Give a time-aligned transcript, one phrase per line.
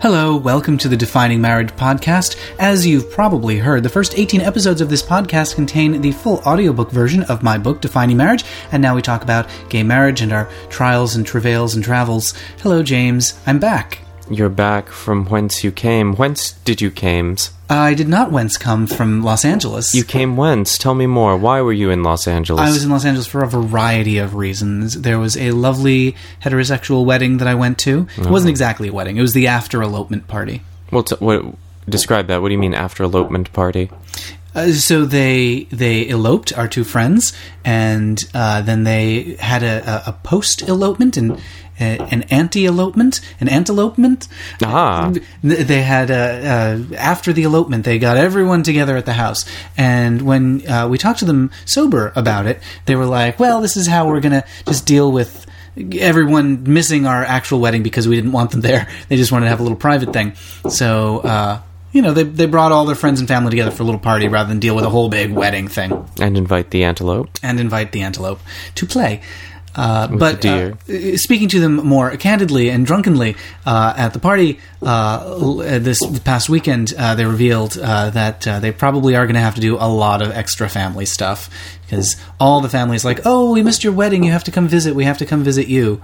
[0.00, 2.38] Hello, welcome to the Defining Marriage podcast.
[2.58, 6.90] As you've probably heard, the first 18 episodes of this podcast contain the full audiobook
[6.90, 8.42] version of my book, Defining Marriage,
[8.72, 12.32] and now we talk about gay marriage and our trials and travails and travels.
[12.62, 13.38] Hello, James.
[13.46, 13.98] I'm back.
[14.30, 16.14] You're back from whence you came.
[16.14, 17.50] Whence did you cames?
[17.68, 19.92] I did not whence come from Los Angeles.
[19.92, 20.78] You came whence?
[20.78, 21.36] Tell me more.
[21.36, 22.60] Why were you in Los Angeles?
[22.60, 25.00] I was in Los Angeles for a variety of reasons.
[25.00, 28.06] There was a lovely heterosexual wedding that I went to.
[28.16, 30.62] It wasn't exactly a wedding, it was the after elopement party.
[30.92, 31.44] Well, t- what,
[31.88, 32.40] describe that.
[32.40, 33.90] What do you mean after elopement party?
[34.54, 37.32] Uh, so they they eloped our two friends,
[37.64, 41.40] and uh, then they had a, a, a post elopement and
[41.80, 44.28] an anti elopement, an antelopement.
[44.62, 45.12] Ah.
[45.42, 49.44] They had uh, uh, after the elopement, they got everyone together at the house,
[49.76, 53.76] and when uh, we talked to them sober about it, they were like, "Well, this
[53.76, 55.46] is how we're gonna just deal with."
[55.98, 58.88] Everyone missing our actual wedding because we didn't want them there.
[59.08, 60.34] They just wanted to have a little private thing.
[60.68, 61.60] So, uh,
[61.92, 64.28] you know, they, they brought all their friends and family together for a little party
[64.28, 67.30] rather than deal with a whole big wedding thing And invite the antelope.
[67.42, 68.40] and invite the antelope
[68.74, 69.22] to play.
[69.74, 70.74] Uh, but uh,
[71.16, 76.92] speaking to them more candidly and drunkenly uh, at the party uh, this past weekend,
[76.98, 79.88] uh, they revealed uh, that uh, they probably are going to have to do a
[79.88, 81.48] lot of extra family stuff
[81.90, 84.22] because all the families like, "Oh, we missed your wedding.
[84.24, 84.94] You have to come visit.
[84.94, 86.00] We have to come visit you."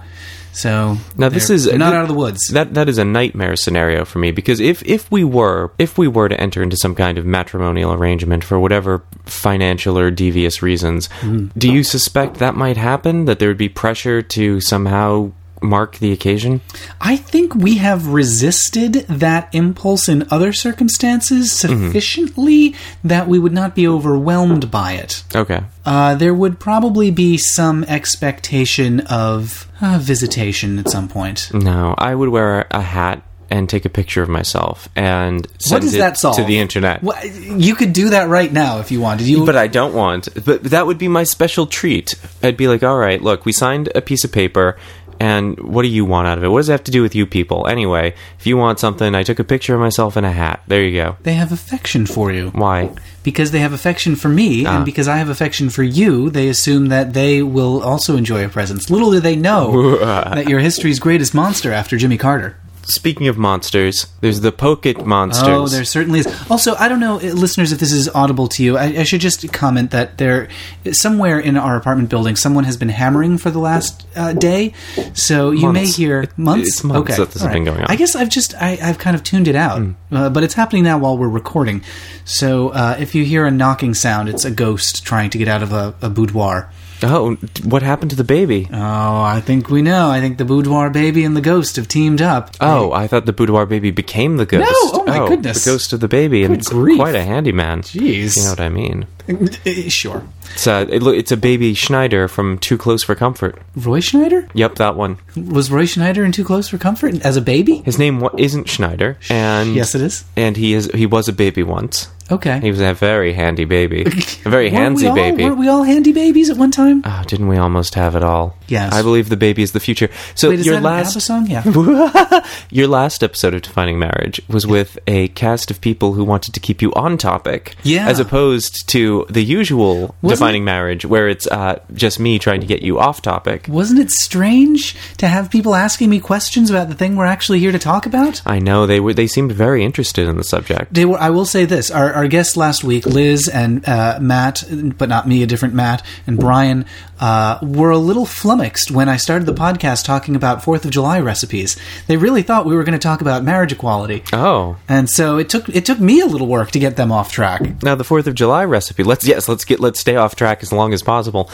[0.53, 2.39] So Now this is not thi- out of the woods.
[2.51, 6.07] That that is a nightmare scenario for me because if if we were if we
[6.07, 11.09] were to enter into some kind of matrimonial arrangement for whatever financial or devious reasons,
[11.21, 11.57] Mm-hmm.
[11.59, 13.25] do you suspect that might happen?
[13.25, 16.61] That there would be pressure to somehow mark the occasion?
[17.01, 23.75] I think we have resisted that impulse in other circumstances sufficiently that we would not
[23.75, 25.23] be overwhelmed by it.
[25.35, 25.61] Okay.
[25.85, 31.51] Uh, there would probably be some expectation of uh, visitation at some point.
[31.53, 35.81] No, I would wear a hat and take a picture of myself and What send
[35.83, 36.35] does it that solve?
[36.35, 37.01] to the internet.
[37.01, 39.25] What, you could do that right now if you wanted.
[39.27, 40.27] You, But I don't want.
[40.43, 42.15] But that would be my special treat.
[42.43, 44.75] I'd be like, all right, look, we signed a piece of paper,
[45.19, 46.47] and what do you want out of it?
[46.49, 47.67] What does it have to do with you people?
[47.67, 50.61] Anyway, if you want something, I took a picture of myself in a hat.
[50.67, 51.15] There you go.
[51.23, 52.91] they have affection for you Why?
[53.23, 54.77] because they have affection for me, Ah.
[54.77, 56.29] and because I have affection for you.
[56.29, 58.89] They assume that they will also enjoy a presence.
[58.89, 62.55] Little do they know that you're history's greatest monster after Jimmy Carter.
[62.89, 65.47] Speaking of monsters, there's the Pocket monsters.
[65.47, 66.49] Oh, there certainly is.
[66.49, 68.77] Also, I don't know, uh, listeners, if this is audible to you.
[68.77, 70.47] I, I should just comment that there,
[70.91, 74.73] somewhere in our apartment building, someone has been hammering for the last uh, day.
[75.13, 76.67] So you may hear months.
[76.69, 77.87] it's months okay, that this has all been going on.
[77.89, 79.81] I guess I've just I, I've kind of tuned it out,
[80.11, 81.83] uh, but it's happening now while we're recording.
[82.23, 85.61] So uh, if you hear a knocking sound, it's a ghost trying to get out
[85.61, 86.71] of a, a boudoir.
[87.03, 88.67] Oh, what happened to the baby?
[88.71, 90.09] Oh, I think we know.
[90.09, 92.55] I think the boudoir baby and the ghost have teamed up.
[92.59, 94.61] Oh, I thought the boudoir baby became the ghost.
[94.69, 95.01] No!
[95.01, 95.63] Oh, my oh, goodness.
[95.63, 96.97] The ghost of the baby, and Good it's grief.
[96.97, 97.81] quite a handyman.
[97.83, 98.35] Jeez.
[98.37, 99.05] You know what I mean?
[99.29, 99.33] Uh,
[99.65, 100.23] uh, sure.
[100.53, 103.61] It's a, it, it's a baby Schneider from Too Close for Comfort.
[103.75, 105.17] Roy Schneider Yep, that one.
[105.35, 107.77] was Roy Schneider in Too Close for Comfort as a baby?
[107.85, 110.23] His name isn't Schneider, and Yes, it is.
[110.35, 112.07] and he is he was a baby once.
[112.31, 112.59] Okay.
[112.59, 115.43] He was a very handy baby, a very Weren't we handsy all- baby.
[115.45, 117.01] Weren't we all handy babies at one time?
[117.05, 118.55] Oh, didn't we almost have it all?
[118.67, 118.93] Yes.
[118.93, 120.09] I believe the baby is the future.
[120.35, 121.47] So Wait, is your that an ABBA last song?
[121.47, 122.45] Yeah.
[122.69, 126.59] your last episode of Defining Marriage was with a cast of people who wanted to
[126.59, 128.07] keep you on topic, Yeah.
[128.07, 132.67] as opposed to the usual Wasn't Defining Marriage, where it's uh, just me trying to
[132.67, 133.67] get you off topic.
[133.69, 137.71] Wasn't it strange to have people asking me questions about the thing we're actually here
[137.71, 138.41] to talk about?
[138.45, 140.93] I know they were they seemed very interested in the subject.
[140.93, 141.17] They were.
[141.19, 144.63] I will say this: our, our guests last week, Liz and uh, Matt,
[144.97, 146.85] but not me, a different Matt, and Brian,
[147.19, 151.19] uh, were a little flummoxed when I started the podcast talking about Fourth of July
[151.19, 151.77] recipes.
[152.07, 155.49] They really thought we were going to talk about marriage equality, Oh, and so it
[155.49, 157.83] took it took me a little work to get them off track.
[157.83, 159.03] Now the Fourth of July recipe.
[159.03, 161.49] Let's yes, let's get let's stay off track as long as possible.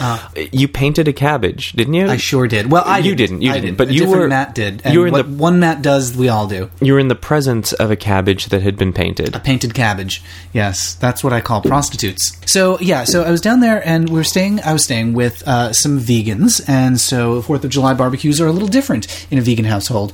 [0.51, 2.05] you painted a cabbage, didn't you?
[2.07, 2.13] Uh.
[2.13, 2.71] I sure did.
[2.71, 3.39] Well, I You didn't.
[3.39, 4.81] didn't, you I didn't, but A you were- Matt did.
[4.85, 6.69] And you were in what the- one Matt does, we all do.
[6.81, 9.35] You were in the presence of a cabbage that had been painted.
[9.35, 10.21] A painted cabbage.
[10.53, 12.37] Yes, that's what I call prostitutes.
[12.45, 14.61] So yeah, so I was down there and we are staying.
[14.61, 18.51] I was staying with uh, some vegans, and so Fourth of July barbecues are a
[18.51, 20.13] little different in a vegan household.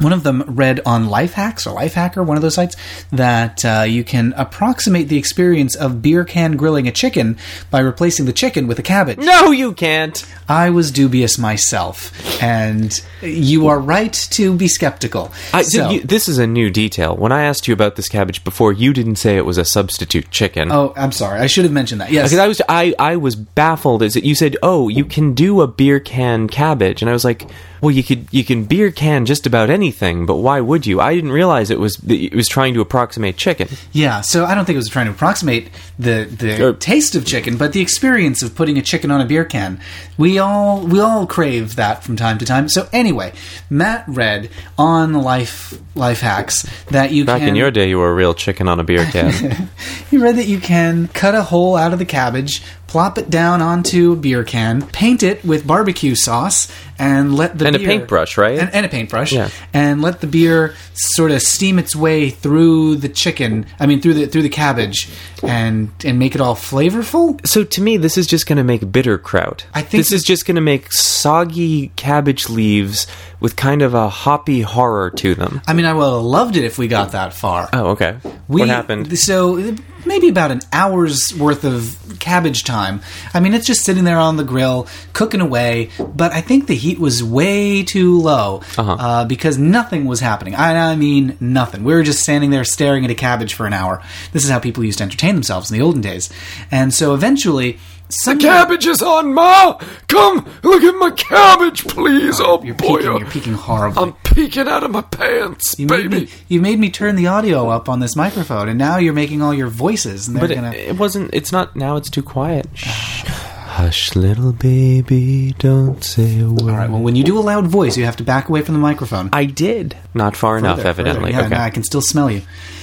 [0.00, 2.76] One of them read on Lifehacks or Lifehacker, one of those sites,
[3.12, 7.38] that uh, you can approximate the experience of beer can grilling a chicken
[7.70, 9.18] by replacing the chicken with a cabbage.
[9.18, 10.22] No, you can't.
[10.46, 12.12] I was dubious myself,
[12.42, 15.32] and you are right to be skeptical.
[15.54, 17.16] I, So- you, this is a new detail.
[17.16, 20.30] When I asked you about this cabbage before, you didn't say it was a substitute
[20.30, 20.70] chicken.
[20.70, 21.40] oh, I'm sorry.
[21.40, 22.10] I should have mentioned that.
[22.10, 25.32] Yes, Because I was I, I was baffled Is that you said, "Oh, you can
[25.34, 27.46] do a beer can cabbage," and I was like,
[27.84, 31.02] Well, you could you can beer can just about anything, but why would you?
[31.02, 33.68] I didn't realize it was it was trying to approximate chicken.
[33.92, 37.26] Yeah, so I don't think it was trying to approximate the the Or- taste of
[37.26, 39.80] chicken, but the experience of putting a chicken on a beer can.
[40.16, 42.70] We all we all crave that from time to time.
[42.70, 43.34] So anyway,
[43.68, 44.48] Matt read
[44.78, 48.32] on Life Life Hacks that you Back can in your day, you were a real
[48.32, 49.68] chicken on a beer can.
[50.10, 53.60] he read that you can cut a hole out of the cabbage, plop it down
[53.60, 56.68] onto a beer can, paint it with barbecue sauce,
[56.98, 58.58] and let the And a paintbrush, right?
[58.58, 59.48] And, and a paintbrush, Yeah.
[59.72, 63.66] and let the beer sort of steam its way through the chicken.
[63.80, 65.08] I mean, through the through the cabbage,
[65.42, 67.44] and and make it all flavorful.
[67.46, 69.66] so to me, this is just going to make bitter kraut.
[69.74, 73.06] I think this is just going to make soggy cabbage leaves
[73.40, 75.60] with kind of a hoppy horror to them.
[75.66, 77.68] I mean, I would have loved it if we got that far.
[77.72, 78.16] Oh, okay.
[78.48, 79.18] We, what happened?
[79.18, 79.74] So
[80.06, 83.00] maybe about an hour's worth of cabbage time.
[83.32, 85.90] I mean, it's just sitting there on the grill cooking away.
[85.98, 88.92] But I think the heat was way too low Uh-huh.
[88.92, 90.54] uh, because nothing was happening.
[90.54, 91.84] I, I mean, nothing.
[91.84, 94.02] We were just standing there staring at a cabbage for an hour.
[94.32, 96.30] This is how people used to entertain themselves in the olden days.
[96.70, 97.78] And so eventually.
[98.10, 99.78] Some cabbage is on, Ma!
[100.08, 102.38] Come, look at my cabbage, please!
[102.40, 103.02] Oh, oh You're peeking.
[103.02, 104.02] You're peeking horribly.
[104.02, 106.28] I'm peeking out of my pants, you made me.
[106.48, 109.54] You made me turn the audio up on this microphone, and now you're making all
[109.54, 110.72] your voices, and But it, gonna.
[110.72, 111.30] it wasn't.
[111.32, 111.74] It's not.
[111.74, 112.68] Now it's too quiet.
[112.74, 113.24] Shh.
[113.74, 116.60] Hush, little baby, don't say a word.
[116.60, 116.88] all right.
[116.88, 119.30] Well, when you do a loud voice, you have to back away from the microphone.
[119.32, 119.96] I did.
[120.14, 121.32] Not far enough, Further, evidently.
[121.32, 121.48] Yeah, okay.
[121.48, 122.42] no, I can still smell you.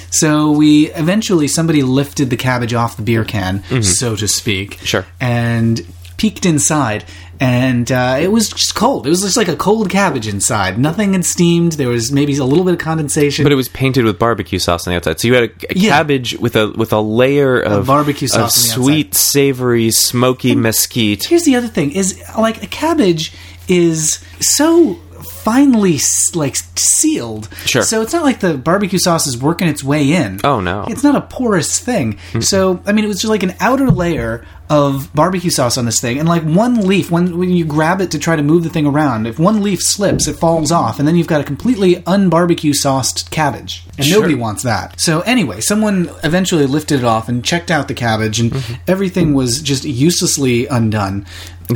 [0.09, 4.71] So we eventually somebody lifted the cabbage off the beer can, so to speak.
[4.75, 4.85] Mm-hmm.
[4.85, 5.05] Sure.
[5.21, 5.81] And
[6.17, 7.05] peeked inside,
[7.41, 9.07] and uh, it was just cold.
[9.07, 10.77] It was just like a cold cabbage inside.
[10.77, 11.71] Nothing had steamed.
[11.73, 13.43] There was maybe a little bit of condensation.
[13.43, 15.19] But it was painted with barbecue sauce on the outside.
[15.19, 15.89] So you had a, a Yeah.
[15.89, 21.23] cabbage with a with a layer of barbecue of sauce the sweet, savory, smoky mesquite.
[21.23, 23.33] Here's the other thing: is like a cabbage
[23.67, 25.99] is so finely
[26.33, 27.49] like sealed.
[27.65, 27.83] Sure.
[27.83, 30.39] So it's not like the barbecue sauce is working its way in.
[30.43, 30.85] Oh, no.
[30.87, 32.17] It's not a porous thing.
[32.41, 35.99] So I mean, it was just like an outer layer of barbecue sauce on this
[35.99, 38.69] thing, and like one leaf, when when you grab it to try to move the
[38.69, 41.95] thing around, if one leaf slips, it falls off, and then you've got a completely
[42.03, 44.19] unbarbecue sauced cabbage, and Sure.
[44.19, 44.97] nobody wants that.
[45.01, 48.73] So anyway, someone eventually lifted it off and checked out the cabbage, and Mm-hmm.
[48.87, 51.25] everything was just uselessly undone.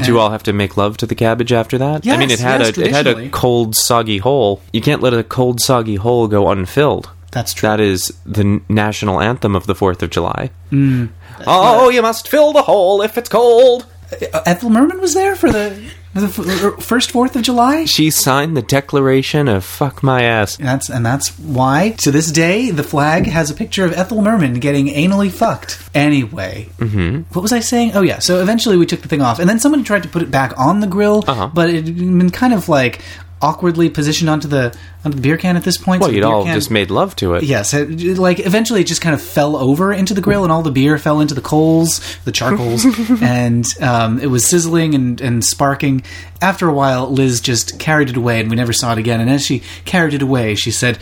[0.04, 2.06] Do you all have to make love to the cabbage after that?
[2.08, 3.30] I mean, it Yes, had yes, a it had a traditionally.
[3.30, 4.62] cold, soggy hole.
[4.74, 7.10] You can't let a cold, soggy hole go unfilled.
[7.32, 7.68] That's true.
[7.70, 10.52] That is the n- national anthem of the Fourth of July.
[10.72, 11.10] Mm.
[11.46, 13.86] oh, you must fill the hole if it's cold.
[14.34, 15.78] Uh, Ethel Merman was there for the,
[16.22, 17.86] the f- er, first Fourth of July.
[17.86, 22.72] She signed the Declaration of "fuck my ass." That's and that's why to this day
[22.72, 25.80] the flag has a picture of Ethel Merman getting anally fucked.
[25.94, 27.22] Anyway, mm-hmm.
[27.34, 27.92] what was I saying?
[27.96, 28.20] Oh yeah.
[28.20, 30.58] So eventually we took the thing off, and then somebody tried to put it back
[30.58, 31.50] on the grill, Uh-huh.
[31.54, 33.02] but it had been kind of like
[33.42, 36.02] awkwardly positioned onto the onto the beer can at this point.
[36.02, 37.44] Well, so you'd all can- just made love to it.
[37.44, 40.62] Yes, it, like eventually it just kind of fell over into the grill, and all
[40.62, 42.86] the beer fell into the coals, the charcoals,
[43.22, 46.04] and um, it was sizzling and, and sparking.
[46.42, 49.22] After a while, Liz just carried it away, and we never saw it again.
[49.22, 50.98] And as she carried it away, she said,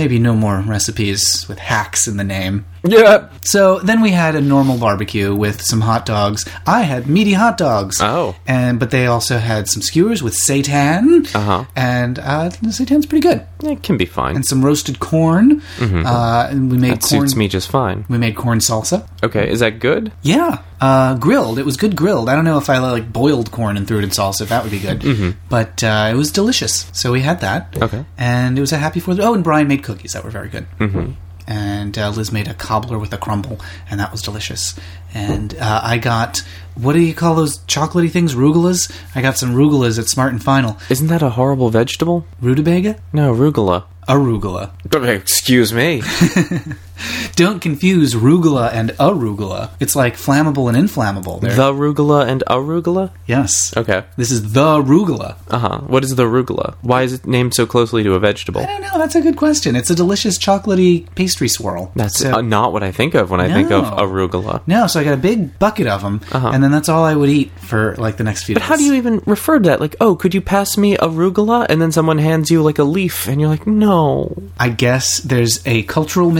[0.00, 3.18] "Maybe no more recipes with hacks in the name." Yeah.
[3.42, 6.44] So then we had a normal barbecue with some hot dogs.
[6.66, 7.96] I had meaty hot dogs.
[8.00, 8.34] Oh.
[8.46, 11.64] and but they also had some skewers with seitan, Uh-huh.
[11.74, 13.40] and uh, the seitan's pretty good
[13.72, 14.36] It can be fine.
[14.36, 15.62] and some roasted corn.
[15.80, 17.22] Uh, and we made That corn.
[17.22, 18.04] suits me just fine.
[18.08, 18.98] We made corn salsa.
[19.24, 20.12] Okay, is that good?
[20.22, 21.58] Yeah, uh, grilled.
[21.58, 22.28] It was good grilled.
[22.28, 24.42] I don't know if I like boiled corn and threw it in salsa.
[24.42, 26.88] If that would be good, but uh, it was delicious.
[26.92, 27.76] So we had that.
[27.80, 28.04] Okay.
[28.18, 29.18] and it was a happy Fourth.
[29.20, 30.66] Oh, and Brian made cookies that were very good.
[30.78, 31.12] Mm-hmm.
[31.48, 34.74] And uh, Liz made a cobbler with a crumble, and that was delicious.
[35.14, 36.42] And uh, I got
[36.74, 38.34] what do you call those chocolatey things?
[38.34, 38.90] Rugulas.
[39.14, 40.76] I got some rugulas at Smart and Final.
[40.90, 42.26] Isn't that a horrible vegetable?
[42.42, 43.84] Rutabaga, No, arugula.
[44.08, 44.72] arugula.
[45.08, 46.02] Excuse me.
[47.36, 49.70] Don't confuse rugula and arugula.
[49.80, 51.38] It's like flammable and inflammable.
[51.38, 53.10] They're- the rugula and arugula?
[53.26, 53.76] yes.
[53.76, 54.04] Okay.
[54.16, 55.36] This is the rugula.
[55.48, 55.78] Uh huh.
[55.86, 56.74] What is the arugula?
[56.82, 58.62] Why is it named so closely to a vegetable?
[58.62, 58.98] I don't know.
[58.98, 59.76] That's a good question.
[59.76, 61.92] It's a delicious chocolatey pastry swirl.
[61.96, 63.90] That's So- uh, not what I think of when I think of No.
[63.96, 64.62] arugula.
[64.66, 64.86] no.
[64.86, 66.50] So I got a big bucket of them, Uh-huh.
[66.52, 68.68] and then that's all I would eat for like the next few But days.
[68.68, 69.80] how do you even refer to that?
[69.80, 71.66] Like, oh, could you pass me arugula?
[71.68, 74.32] And then someone hands you like a leaf, and you're like, no.
[74.58, 76.30] I guess there's a cultural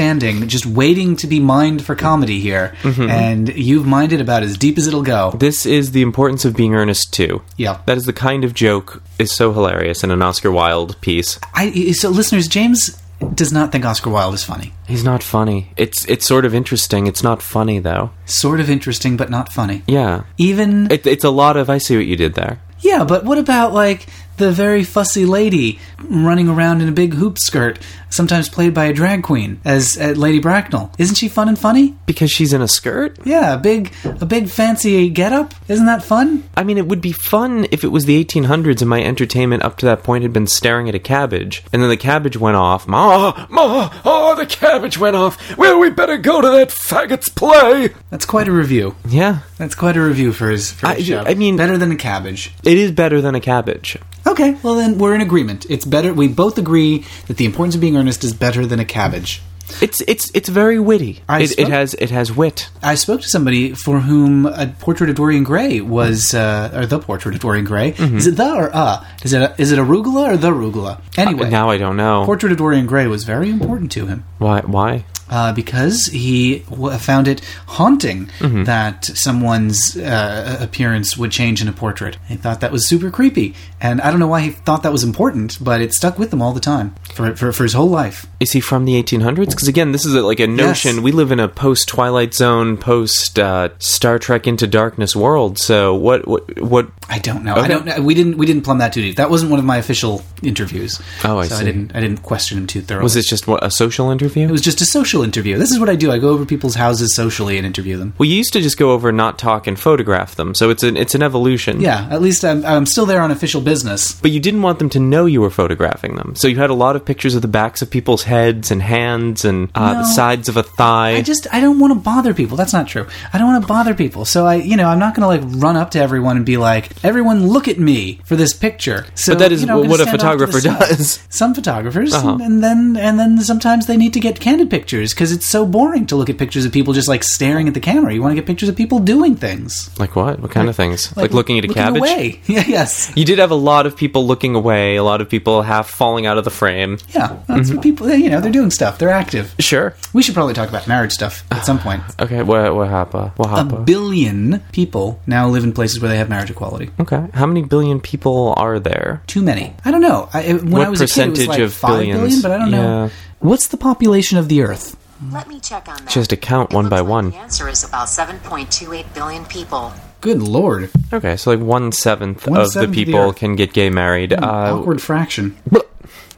[0.00, 3.08] misunderstanding just waiting to be mined for comedy here, Mm-hmm.
[3.10, 5.32] and you've mined it about as deep as it'll go.
[5.38, 7.42] This is the importance of being earnest too.
[7.56, 7.80] Yeah.
[7.86, 11.38] That is the kind of joke is so hilarious in an Oscar Wilde piece.
[11.54, 13.00] I so listeners, James
[13.34, 14.72] does not think Oscar Wilde is funny.
[14.88, 15.72] He's not funny.
[15.76, 17.06] It's it's sort of interesting.
[17.06, 18.10] It's not funny though.
[18.24, 19.82] Sort of interesting, but not funny.
[19.86, 20.24] Yeah.
[20.38, 22.60] Even It, it's a lot of I see what you did there.
[22.80, 24.06] Yeah, but what about like
[24.40, 27.78] the very fussy lady running around in a big hoop skirt,
[28.08, 30.90] sometimes played by a drag queen as uh, Lady Bracknell.
[30.98, 31.94] Isn't she fun and funny?
[32.06, 33.18] Because she's in a skirt?
[33.24, 35.54] Yeah, a big, a big fancy getup.
[35.68, 36.42] Isn't that fun?
[36.56, 39.76] I mean, it would be fun if it was the 1800s and my entertainment up
[39.78, 42.88] to that point had been staring at a cabbage, and then the cabbage went off.
[42.88, 45.56] Ma, ma, oh, the cabbage went off.
[45.56, 47.90] Well, we better go to that faggot's play.
[48.10, 48.96] That's quite a review.
[49.06, 51.22] Yeah, That's quite a review for his, for his I- show.
[51.26, 52.52] I mean- better than a cabbage.
[52.64, 53.98] it is better than a cabbage.
[54.26, 55.66] Okay, well then we're in agreement.
[55.70, 56.12] It's better.
[56.12, 59.42] We both agree that the importance of being earnest is better than a cabbage.
[59.80, 61.20] It's it's it's very witty.
[61.28, 62.68] I It, spoke- it has it has wit.
[62.82, 66.98] I spoke to somebody for whom a portrait of Dorian Gray was, uh, or the
[66.98, 67.92] portrait of Dorian Gray.
[67.92, 68.16] Mm-hmm.
[68.16, 69.04] Is it the or uh?
[69.22, 71.00] Is it a, is it arugula or the arugula?
[71.16, 74.24] Anyway, Uh, Now I don't know portrait of Dorian Gray was very important to him.
[74.38, 74.60] why.
[74.62, 75.04] Why?
[75.30, 78.64] Uh, because he w- found it haunting Mm-hmm.
[78.64, 82.16] that someone's uh, appearance would change in a portrait.
[82.28, 85.04] He thought that was super creepy, and I don't know why he thought that was
[85.04, 88.26] important, but it stuck with him all the time for for, for his whole life.
[88.40, 89.50] Is he from the 1800s?
[89.50, 90.96] Because again, this is a, like a notion.
[90.96, 91.04] Yes.
[91.04, 95.58] We live in a post Twilight Zone, post uh, Star Trek Into Darkness world.
[95.58, 96.26] So what?
[96.26, 96.60] What?
[96.60, 96.88] What?
[97.08, 97.54] I don't know.
[97.54, 97.84] I don't.
[97.86, 98.00] know.
[98.02, 98.36] We didn't.
[98.38, 99.16] We didn't plumb that too deep.
[99.16, 101.00] That wasn't one of my official interviews.
[101.24, 101.62] Oh, I so see.
[101.62, 101.94] I didn't.
[101.94, 103.02] I didn't question him too thoroughly.
[103.04, 104.48] Was this just what a social interview?
[104.48, 105.58] It was just a social interview.
[105.58, 106.10] This is what I do.
[106.10, 108.14] I go over people's houses socially and interview them.
[108.18, 110.54] We used to just go over, and not talk, and photograph them.
[110.54, 111.80] So it's an it's an evolution.
[111.80, 114.12] Yeah, at least I'm, I'm still there on official business.
[114.20, 116.34] But you didn't want them to know you were photographing them.
[116.36, 119.44] So you had a lot of pictures of the backs of people's heads and hands
[119.44, 121.12] and uh, the sides of a thigh.
[121.16, 122.56] I just I don't want to bother people.
[122.56, 123.06] That's not true.
[123.32, 124.24] I don't want to bother people.
[124.24, 126.56] So I, you know, I'm not going to like run up to everyone and be
[126.56, 130.00] like, "Everyone, look at me for this picture." So, But that is you know, what
[130.00, 131.26] a photographer does.
[131.30, 132.38] Some photographers, Uh-huh.
[132.40, 136.06] and then and then sometimes they need to get candid pictures because it's so boring
[136.06, 138.12] to look at pictures of people just like staring at the camera.
[138.14, 140.40] You want to get pictures of people doing things, like what?
[140.40, 141.14] What kind of things?
[141.16, 142.00] Like, looking at a cabbage?
[142.00, 142.40] away.
[142.46, 145.62] Yeah, yes, You did have a lot of people looking away, a lot of people
[145.62, 146.98] half falling out of the frame.
[147.14, 147.36] yeah.
[147.46, 147.74] That's Mm-hmm.
[147.76, 148.10] what people.
[148.10, 148.98] You know, they're doing stuff.
[148.98, 149.54] They're active.
[149.58, 149.94] Sure.
[150.12, 152.02] We should probably talk about marriage stuff at some point.
[152.20, 153.32] Okay, what what happened?
[153.36, 153.72] What happened?
[153.72, 156.90] A billion people now live in places where they have marriage equality.
[157.00, 159.22] okay, how many billion people are there?
[159.26, 159.74] Too many.
[159.84, 160.28] I don't know.
[160.34, 162.20] I, when What I was a kid, it was like of five billions?
[162.20, 163.04] billion, but I don't know.
[163.06, 163.10] Yeah.
[163.40, 164.96] What's the population of the Earth?
[165.30, 166.08] Let me check on that.
[166.08, 167.30] Just to count It one by like one.
[167.30, 169.92] The answer is about 7.28 billion people.
[170.20, 170.90] Good lord.
[171.12, 173.36] Okay, so like one seventh of the One-seventh of the people Earth.
[173.36, 174.32] can get gay married.
[174.32, 175.56] Uh, Awkward fraction.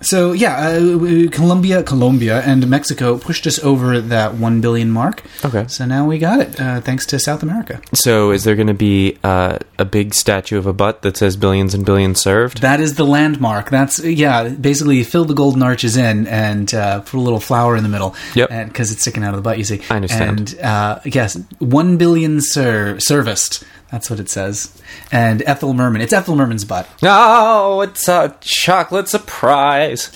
[0.02, 5.22] So yeah, uh, Colombia, Colombia, and Mexico pushed us over that one billion mark.
[5.44, 5.66] Okay.
[5.68, 7.80] So now we got it, uh, thanks to South America.
[7.94, 11.36] so is there going to be uh, a big statue of a butt that says
[11.36, 12.60] billions and billions served?
[12.62, 13.70] That is the landmark.
[13.70, 14.48] That's yeah.
[14.48, 18.14] Basically, fill the golden arches in and uh, put a little flower in the middle.
[18.34, 18.48] Yep.
[18.68, 19.58] Because it's sticking out of the butt.
[19.58, 19.80] You see.
[19.90, 20.54] I understand.
[20.54, 23.64] And uh, yes, one billion ser- serviced.
[23.92, 24.72] That's what it says.
[25.12, 26.00] And Ethel Merman.
[26.00, 26.88] It's Ethel Merman's butt.
[27.02, 30.10] Oh, it's a chocolate surprise.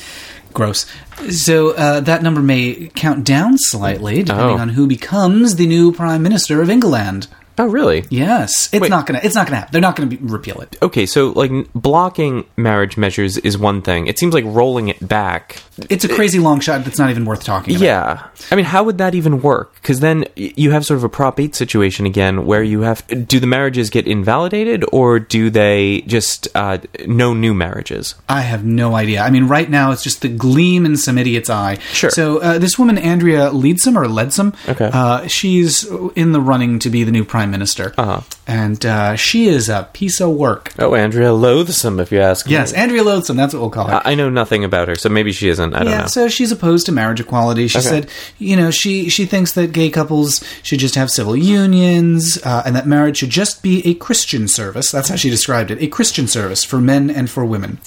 [0.54, 0.86] Gross.
[1.30, 4.60] So uh, that number may count down slightly depending Oh.
[4.62, 7.28] on who becomes the new prime minister of England.
[7.58, 8.04] Oh, really?
[8.10, 8.90] Yes, it's Wait.
[8.90, 9.20] not gonna.
[9.22, 9.72] It's not gonna happen.
[9.72, 10.76] They're not gonna be, repeal it.
[10.82, 14.06] Okay, so like n- blocking marriage measures is one thing.
[14.06, 15.62] It seems like rolling it back.
[15.90, 17.84] It's a crazy long shot that's not even worth talking about.
[17.84, 18.26] Yeah.
[18.50, 19.74] I mean, how would that even work?
[19.74, 23.06] Because then y- you have sort of a Prop 8 situation again where you have.
[23.28, 26.48] Do the marriages get invalidated or do they just.
[26.54, 28.14] Uh, no new marriages?
[28.28, 29.22] I have no idea.
[29.22, 31.78] I mean, right now it's just the gleam in some idiot's eye.
[31.92, 32.10] Sure.
[32.10, 34.90] So uh, this woman, Andrea Leadsom or Leadsom, Okay.
[34.92, 35.84] uh, she's
[36.14, 38.20] in the running to be the new prime minister, Uh-huh.
[38.46, 40.72] and uh, she is a piece of work.
[40.78, 42.78] Oh, Andrea Loathsome, if you ask Yes, me.
[42.78, 43.36] Andrea Loathsome.
[43.36, 43.94] That's what we'll call her.
[44.04, 45.74] I I know nothing about her, so maybe she isn't.
[45.74, 46.06] I don't yeah, know.
[46.06, 47.68] so she's opposed to marriage equality.
[47.68, 47.88] She Okay.
[47.88, 52.62] said, you know, she she thinks that gay couples should just have civil unions, uh,
[52.64, 54.90] and that marriage should just be a Christian service.
[54.90, 57.78] That's how she described it: a Christian service for men and for women.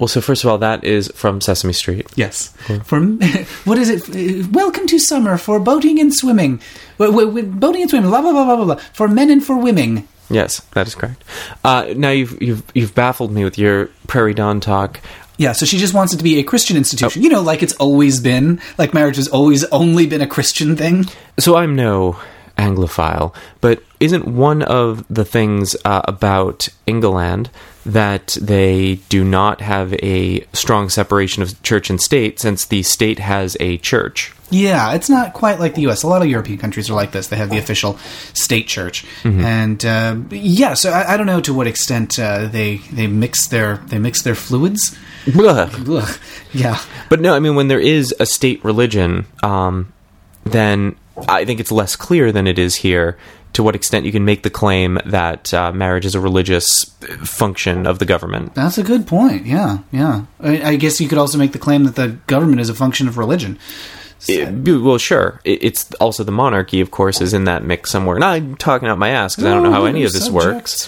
[0.00, 2.06] Well, so first of all, that is from Sesame Street.
[2.16, 2.48] Yes.
[2.84, 3.00] For
[3.66, 4.50] what is it?
[4.50, 6.62] Welcome to summer for boating and swimming.
[6.96, 8.08] Boating and swimming.
[8.08, 8.84] Blah blah blah blah blah blah.
[8.94, 10.08] For men and for women.
[10.30, 11.22] Yes, that is correct.
[11.62, 15.00] Uh, now you've you've you've baffled me with your Prairie Dawn talk.
[15.36, 15.52] Yeah.
[15.52, 17.22] So she just wants it to be a Christian institution.
[17.22, 18.58] You know, like it's always been.
[18.78, 21.04] Like marriage has always only been a Christian thing.
[21.38, 22.18] So I'm no
[22.56, 27.50] Anglophile, but isn't one of the things uh, about England
[27.86, 33.18] that they do not have a strong separation of church and state since the state
[33.18, 34.32] has a church?
[34.52, 36.02] Yeah, it's not quite like the U.S.
[36.02, 37.28] A lot of European countries are like this.
[37.28, 37.98] They have the official
[38.34, 40.74] state church, and uh, yeah.
[40.74, 44.22] So I, I don't know to what extent uh, they they mix their they mix
[44.22, 44.98] their fluids.
[46.52, 49.92] Yeah, But no, I mean when there is a state religion, um,
[50.42, 50.96] then
[51.28, 53.16] I think it's less clear than it is here
[53.52, 56.84] to what extent you can make the claim that uh, marriage is a religious
[57.24, 58.54] function of the government.
[58.54, 59.46] That's a good point.
[59.46, 60.24] Yeah, yeah.
[60.40, 63.08] I, I guess you could also make the claim that the government is a function
[63.08, 63.58] of religion.
[64.28, 65.40] It- well, sure.
[65.44, 68.16] It, it's also the monarchy, of course, is in that mix somewhere.
[68.16, 70.86] And I'm talking out my ass because I don't know how any of this works.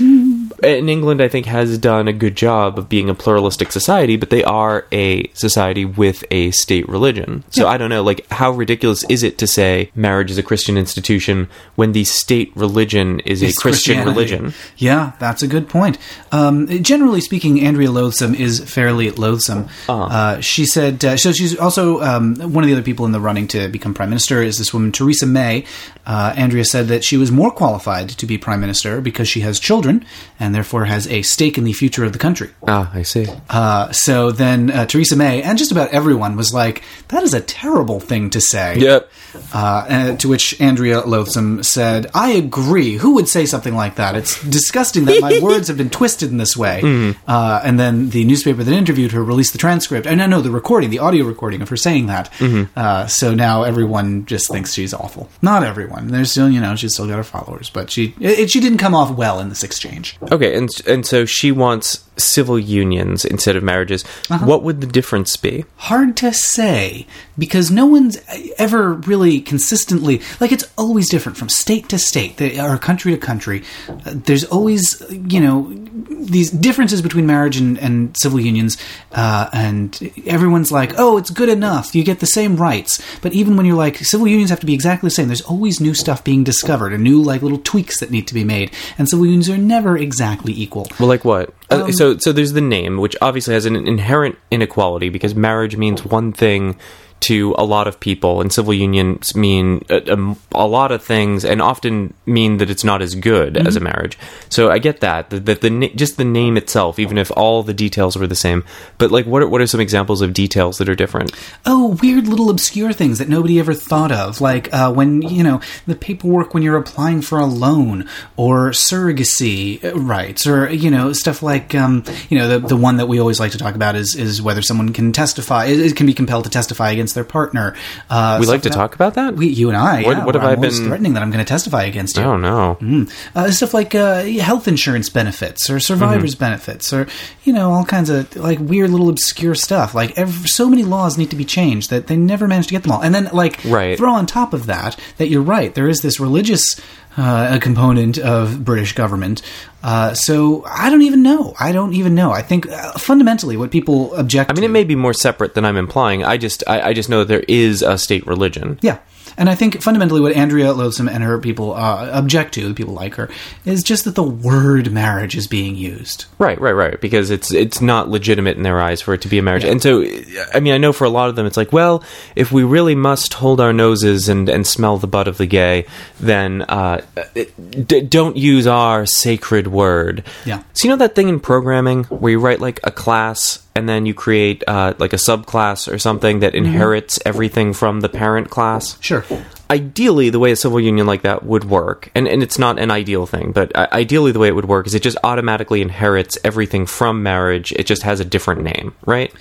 [0.63, 4.31] And England, I think, has done a good job of being a pluralistic society, but
[4.31, 7.45] they are a society with a state religion.
[7.51, 7.71] So Yeah.
[7.71, 11.49] I don't know, like, how ridiculous is it to say marriage is a Christian institution
[11.75, 14.55] when the state religion is a Christian religion?
[14.77, 15.99] Yeah, that's a good point.
[16.31, 19.69] Um, generally speaking, Andrea Loathsome is fairly loathsome.
[19.89, 20.05] Uh-huh.
[20.05, 23.21] Uh, she said, uh, so she's also um, one of the other people in the
[23.21, 25.65] running to become prime minister is this woman, Theresa May.
[26.07, 29.61] Uh, Andrea said that she was more qualified to be prime minister because she has
[29.61, 30.05] children
[30.41, 32.51] and therefore has a stake in the future of the country.
[32.67, 33.27] Ah, I see.
[33.51, 37.41] Uh, so then uh, Theresa May and just about everyone was like, that is a
[37.41, 38.79] terrible thing to say.
[38.79, 39.11] Yep.
[39.53, 42.97] Uh, and to which Andrea Loathsome said, I agree.
[42.97, 44.15] Who would say something like that?
[44.15, 47.15] It's disgusting that my words have been twisted in this way.
[47.27, 50.07] Uh, and then the newspaper that interviewed her released the transcript.
[50.07, 52.31] And no, no, the recording, the audio recording of her saying that.
[52.77, 55.29] Uh, so now everyone just thinks she's awful.
[55.41, 56.09] Not everyone.
[56.09, 58.95] There's still, you know, she's still got her followers, but she it, she didn't come
[58.95, 60.17] off well in this exchange.
[60.31, 64.03] Okay, and and so she wants civil unions instead of marriages.
[64.29, 65.65] What would the difference be?
[65.77, 68.17] hard to say because no one's
[68.57, 73.63] ever really consistently like it's always different from state to state or country to country
[73.89, 75.73] Uh, there's always you know
[76.09, 78.77] these differences between marriage and, and civil unions
[79.13, 83.57] uh, and everyone's like oh it's good enough you get the same rights but even
[83.57, 86.23] when you're like civil unions have to be exactly the same there's always new stuff
[86.23, 89.49] being discovered and new like little tweaks that need to be made and civil unions
[89.51, 91.53] are never exactly equal Well, like what?
[91.73, 96.05] Uh, so, so there's the name, which obviously has an inherent inequality because marriage means
[96.05, 96.79] one thing
[97.23, 101.45] to a lot of people, and civil unions mean a, a, a lot of things,
[101.45, 104.19] and often mean that it's not as good as a marriage.
[104.49, 107.63] So I get that that the, the na- just the name itself, even if all
[107.63, 108.65] the details were the same.
[108.99, 111.33] But like, what are, what are some examples of details that are different?
[111.67, 115.61] oh weird little obscure things that nobody ever thought of like uh, when you know
[115.87, 121.13] the paperwork when you're applying for a loan or surrogacy uh, rights or you know
[121.13, 123.95] stuff like um, you know the, the one that we always like to talk about
[123.95, 127.25] is is whether someone can testify it, it can be compelled to testify against their
[127.25, 127.75] partner
[128.11, 129.35] uh, We like to talk about that.
[129.35, 131.45] we, you and I, What- yeah, what have I I'm been- threatening that I'm going
[131.45, 132.23] to testify against you?
[132.23, 133.07] oh no.
[133.35, 136.41] uh, stuff like uh, health insurance benefits or survivors Mm-hmm.
[136.45, 137.07] benefits or
[137.45, 141.17] you know all kinds of like weird little obscure stuff like ev- so many laws
[141.19, 143.59] need to be changed that they never manage to get them all and then like
[143.65, 143.97] Right.
[143.99, 146.81] throw on top of that that you're right there is this religious
[147.17, 149.43] uh, a component of British government.
[149.83, 151.55] Uh, so I don't even know.
[151.59, 152.31] I don't even know.
[152.31, 154.51] I think uh, fundamentally what people object.
[154.51, 156.25] I mean, to, it may be more separate than I'm implying.
[156.25, 158.79] I just, I, I just know there is a state religion.
[158.83, 158.99] Yeah.
[159.37, 162.95] And I think fundamentally what Andrea Loathsome and her people uh, object to, the people
[162.95, 163.29] like her,
[163.65, 166.27] is just that the word marriage is being used.
[166.39, 167.01] Right, right, right.
[167.01, 169.65] Because it's it's not legitimate in their eyes for it to be a marriage.
[169.65, 170.05] And so,
[170.53, 172.03] I mean, I know for a lot of them, it's like, well,
[172.37, 175.87] if we really must hold our noses and, and smell the butt of the gay,
[176.21, 177.01] then uh,
[177.35, 180.25] d- don't use our sacred word.
[180.45, 180.63] Yeah.
[180.75, 184.07] So you know that thing in programming where you write like a class and then
[184.07, 189.01] you create uh, like a subclass or something that inherits everything from the parent class?
[189.01, 189.25] Sure.
[189.71, 192.91] ideally the way a civil union like that would work and, and it's not an
[192.91, 196.37] ideal thing but uh, ideally the way it would work is it just automatically inherits
[196.45, 199.33] everything from marriage it just has a different name right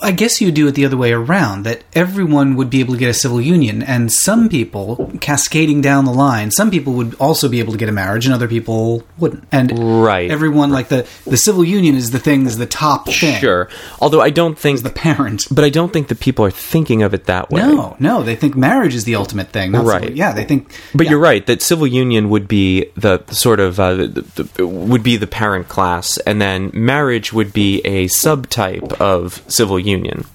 [0.00, 3.00] I guess you do it the other way around, that everyone would be able to
[3.00, 7.48] get a civil union, and some people, cascading down the line, some people would also
[7.48, 9.44] be able to get a marriage, and other people wouldn't.
[9.50, 9.72] And
[10.04, 10.30] Right.
[10.30, 13.40] everyone, like the, the civil union is the thing, is the top thing.
[13.40, 13.68] sure
[14.00, 15.46] although i don't think The parent.
[15.50, 18.36] but i don't think that people are thinking of it that way No, no, they
[18.36, 19.72] think marriage is the ultimate thing.
[19.72, 20.02] Right.
[20.02, 20.70] civil- yeah, they think.
[20.94, 21.10] But yeah.
[21.12, 25.16] you're right that civil union would be the sort of uh, the, the, would be
[25.16, 29.85] the parent class, and then marriage would be a subtype of civil union.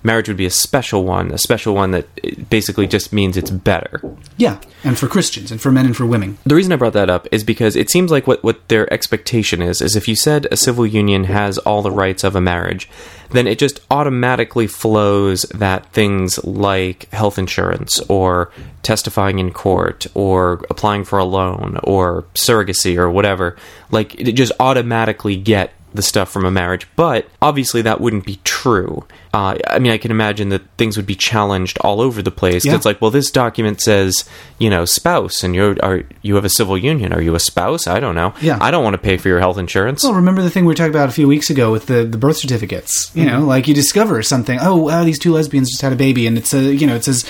[0.04, 4.02] Marriage would be a special one, a special one that basically just means it's better.
[4.38, 6.38] Yeah, and for Christians, and for men and for women.
[6.46, 9.62] The reason I brought that up is because it seems like what, what their expectation
[9.62, 12.90] is is if you said a civil union has all the rights of a marriage,
[13.32, 18.52] then it just automatically flows that things like health insurance or
[18.84, 23.56] testifying in court or applying for a loan or surrogacy or whatever,
[23.90, 28.40] like it just automatically get the stuff from a marriage, but obviously that wouldn't be
[28.44, 29.06] true.
[29.34, 32.66] Uh, I mean, I can imagine that things would be challenged all over the place.
[32.66, 32.76] Yeah.
[32.76, 34.28] It's like, well, this document says,
[34.60, 37.14] you know, spouse, and you are you have a civil union.
[37.14, 37.88] Are you a spouse?
[37.88, 38.34] I don't know.
[38.42, 38.58] Yeah.
[38.60, 40.04] I don't want to pay for your health insurance.
[40.04, 42.38] Well, remember the thing we talked about a few weeks ago with the, the birth
[42.38, 43.12] certificates?
[43.16, 44.60] You know, like you discover something.
[44.62, 47.06] Oh, wow, these two lesbians just had a baby, and it's a you know it
[47.06, 47.26] says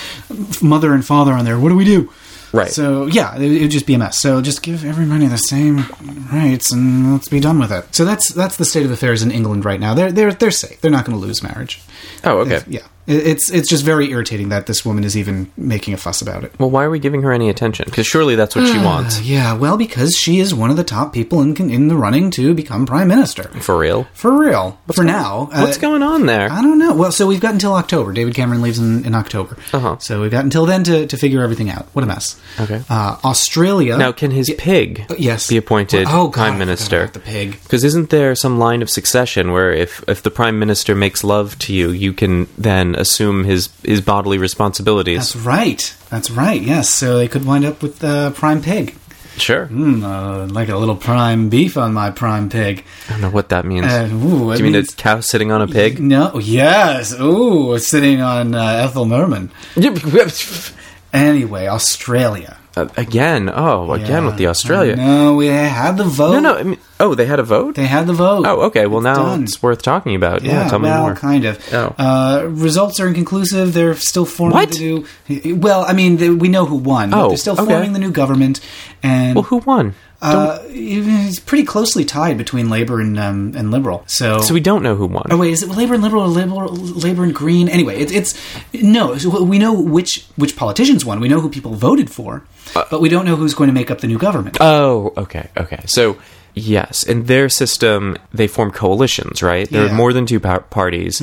[0.61, 1.59] mother and father on there.
[1.59, 2.11] What do we do?
[2.53, 2.69] Right.
[2.69, 4.19] So yeah, it, it would just be a mess.
[4.19, 5.85] So just give everybody the same
[6.31, 7.93] rights and let's be done with it.
[7.95, 9.93] So that's that's the state of affairs in England right now.
[9.93, 10.81] They're they're they're safe.
[10.81, 11.81] They're not going to lose marriage.
[12.23, 12.61] Oh, okay.
[12.67, 12.87] Yeah.
[13.07, 16.43] It- It's it's just very irritating that this woman is even making a fuss about
[16.43, 16.51] it.
[16.59, 17.85] Well, why are we giving her any attention?
[17.85, 19.21] Because surely that's what she wants.
[19.21, 22.53] Yeah, well, because she is one of the top people in in the running to
[22.53, 23.43] become prime minister.
[23.61, 24.07] For real?
[24.13, 24.79] For real.
[24.93, 25.49] For now.
[25.53, 26.51] What's Uh, going on there?
[26.51, 26.93] I don't know.
[26.93, 28.11] Well, so we've got until October.
[28.13, 29.57] David Cameron leaves in, in October.
[29.73, 29.95] Uh-huh.
[29.99, 31.87] So we've got until then to, to figure everything out.
[31.93, 32.39] What a mess.
[32.59, 32.81] Okay.
[32.89, 33.97] Uh, Australia.
[33.97, 35.47] Now, can his pig yes.
[35.47, 37.07] be appointed Oh, God, prime minister?
[37.07, 37.59] The pig.
[37.63, 41.57] Because isn't there some line of succession where if, if the prime minister makes love
[41.59, 45.17] to you, you can then assume his, his bodily responsibilities?
[45.33, 45.95] That's right.
[46.09, 46.61] That's right.
[46.61, 46.89] Yes.
[46.89, 48.95] So they could wind up with uh, prime pig.
[49.37, 49.67] sure.
[49.67, 52.83] Mm, uh, like a little prime beef on my prime pig.
[53.07, 53.85] I don't know what that means.
[53.87, 55.99] Uh, ooh, Do you mean means- a cow sitting on a pig?
[55.99, 56.37] No.
[56.39, 57.13] Yes.
[57.19, 59.51] Ooh, sitting on uh, Ethel Merman.
[61.13, 62.57] Anyway, Australia.
[62.75, 64.95] Uh, again, oh, again with the Australia.
[64.95, 66.31] No, we had the vote.
[66.33, 66.55] No, no.
[66.57, 67.75] I mean, oh, they had a vote.
[67.75, 68.45] They had the vote.
[68.47, 68.87] oh, okay.
[68.87, 69.43] Well, now done.
[69.43, 70.41] it's worth talking about.
[70.41, 71.15] Yeah, Yeah, tell me well, more.
[71.15, 71.73] kind of.
[71.73, 71.93] Oh.
[71.97, 73.73] Uh, results are inconclusive.
[73.73, 74.71] They're still forming What?
[74.71, 75.55] the new.
[75.57, 77.09] Well, I mean, they, we know who won.
[77.09, 77.65] but Oh, they're still okay.
[77.65, 78.61] forming the new government,
[79.03, 79.93] and Well, who won?
[80.21, 84.03] Uh, it's pretty closely tied between Labor and um, and Liberal.
[84.07, 85.27] So, so we don't know who won.
[85.31, 87.67] Oh wait, is it Labor and Liberal or Liberal, Labor and Green?
[87.69, 88.39] Anyway, it's it's
[88.73, 89.17] no.
[89.43, 91.19] We know which which politicians won.
[91.19, 94.01] We know who people voted for, but we don't know who's going to make up
[94.01, 94.57] the new government.
[94.61, 95.81] Oh, okay, okay.
[95.87, 96.17] So,
[96.53, 99.67] yes, in their system, they form coalitions, right?
[99.69, 99.87] There Yeah.
[99.87, 99.93] Mm-hmm.
[99.95, 101.21] are more than two par- parties,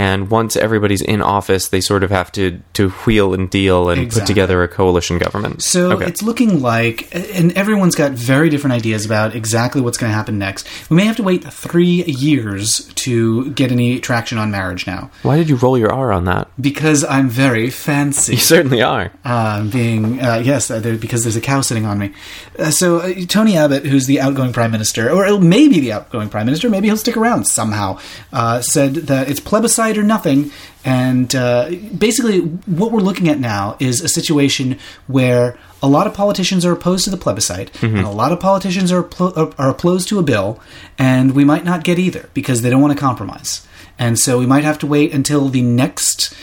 [0.00, 4.10] and once everybody's in office, they sort of have to to wheel and deal and
[4.10, 5.62] put together a coalition government.
[5.62, 6.06] So okay.
[6.06, 10.38] it's looking like, and everyone's got very different ideas about exactly what's going to happen
[10.38, 10.66] next.
[10.88, 15.36] We may have to wait three years to get any traction on marriage now, Why
[15.36, 16.48] did you roll your R on that?
[16.58, 18.32] because I'm very fancy.
[18.32, 19.12] You certainly are.
[19.24, 22.12] uh, being uh, yes, uh, there, because there's a cow sitting on me.
[22.58, 26.46] Uh, so uh, Tony Abbott, who's the outgoing prime minister, or maybe the outgoing prime
[26.46, 27.98] minister, maybe he'll stick around somehow,
[28.32, 30.50] uh, said that it's plebiscite or nothing.
[30.84, 36.14] And uh, basically, what we're looking at now is a situation where a lot of
[36.14, 37.96] politicians are opposed to the plebiscite, mm-hmm.
[37.96, 40.60] and a lot of politicians are, pl- are uh, are opposed to a bill,
[40.98, 43.66] and we might not get either because they don't want to compromise.
[43.98, 46.34] And so we might have to wait until the next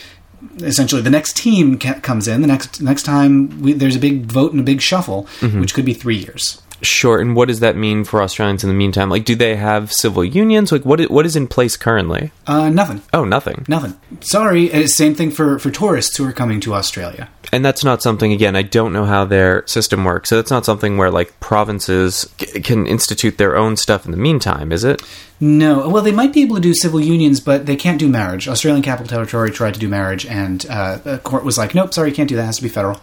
[0.58, 4.26] essentially the next team ca- comes in the next next time we, there's a big
[4.26, 5.60] vote and a big shuffle mm-hmm.
[5.60, 7.20] which could be three years Sure.
[7.20, 9.10] And what does that mean for Australians in the meantime?
[9.10, 10.70] Like, do they have civil unions?
[10.70, 12.30] Like, what is, what is in place currently?
[12.46, 13.64] uh, nothing Oh, nothing.
[13.68, 17.82] nothing sorry uh, same thing for for tourists who are coming to australia And that's
[17.82, 20.28] not something, again, I don't know how their system works.
[20.28, 24.18] So that's not something where, like, provinces c- can institute their own stuff in the
[24.28, 25.02] meantime, is it?
[25.40, 28.48] no well they might be able to do civil unions but they can't do marriage
[28.48, 32.08] australian capital territory tried to do marriage and uh, the court was like nope sorry
[32.10, 33.00] you can't do that it has to be federal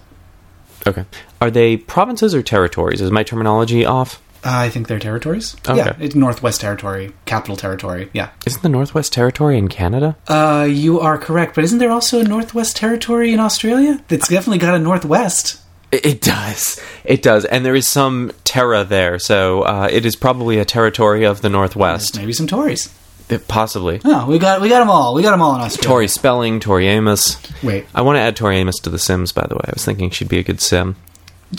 [0.88, 1.06] Okay.
[1.42, 3.02] Are they provinces or territories?
[3.02, 4.22] Is my terminology off?
[4.46, 5.78] uh, i think they're territories Okay.
[5.78, 10.16] yeah it's northwest territory capital territory yeah Isn't the Northwest Territory in Canada?
[10.28, 14.60] uh, you are correct but isn't there also a northwest territory in australia it's definitely
[14.60, 15.58] got a northwest
[15.92, 16.80] It, it does.
[17.04, 17.46] It does.
[17.46, 19.18] And there is some terra there.
[19.20, 22.18] So uh, it is probably a territory of the Northwest.
[22.18, 22.90] maybe some tories
[23.30, 24.02] It- possibly.
[24.06, 25.14] Oh, we got we got them all.
[25.14, 25.88] We got them all in Australia.
[25.88, 27.38] Tori Spelling, Tori Amos.
[27.64, 27.86] Wait.
[27.96, 29.64] I want to add Tori Amos to The Sims, by the way.
[29.66, 30.96] I was thinking she'd be a good Sim.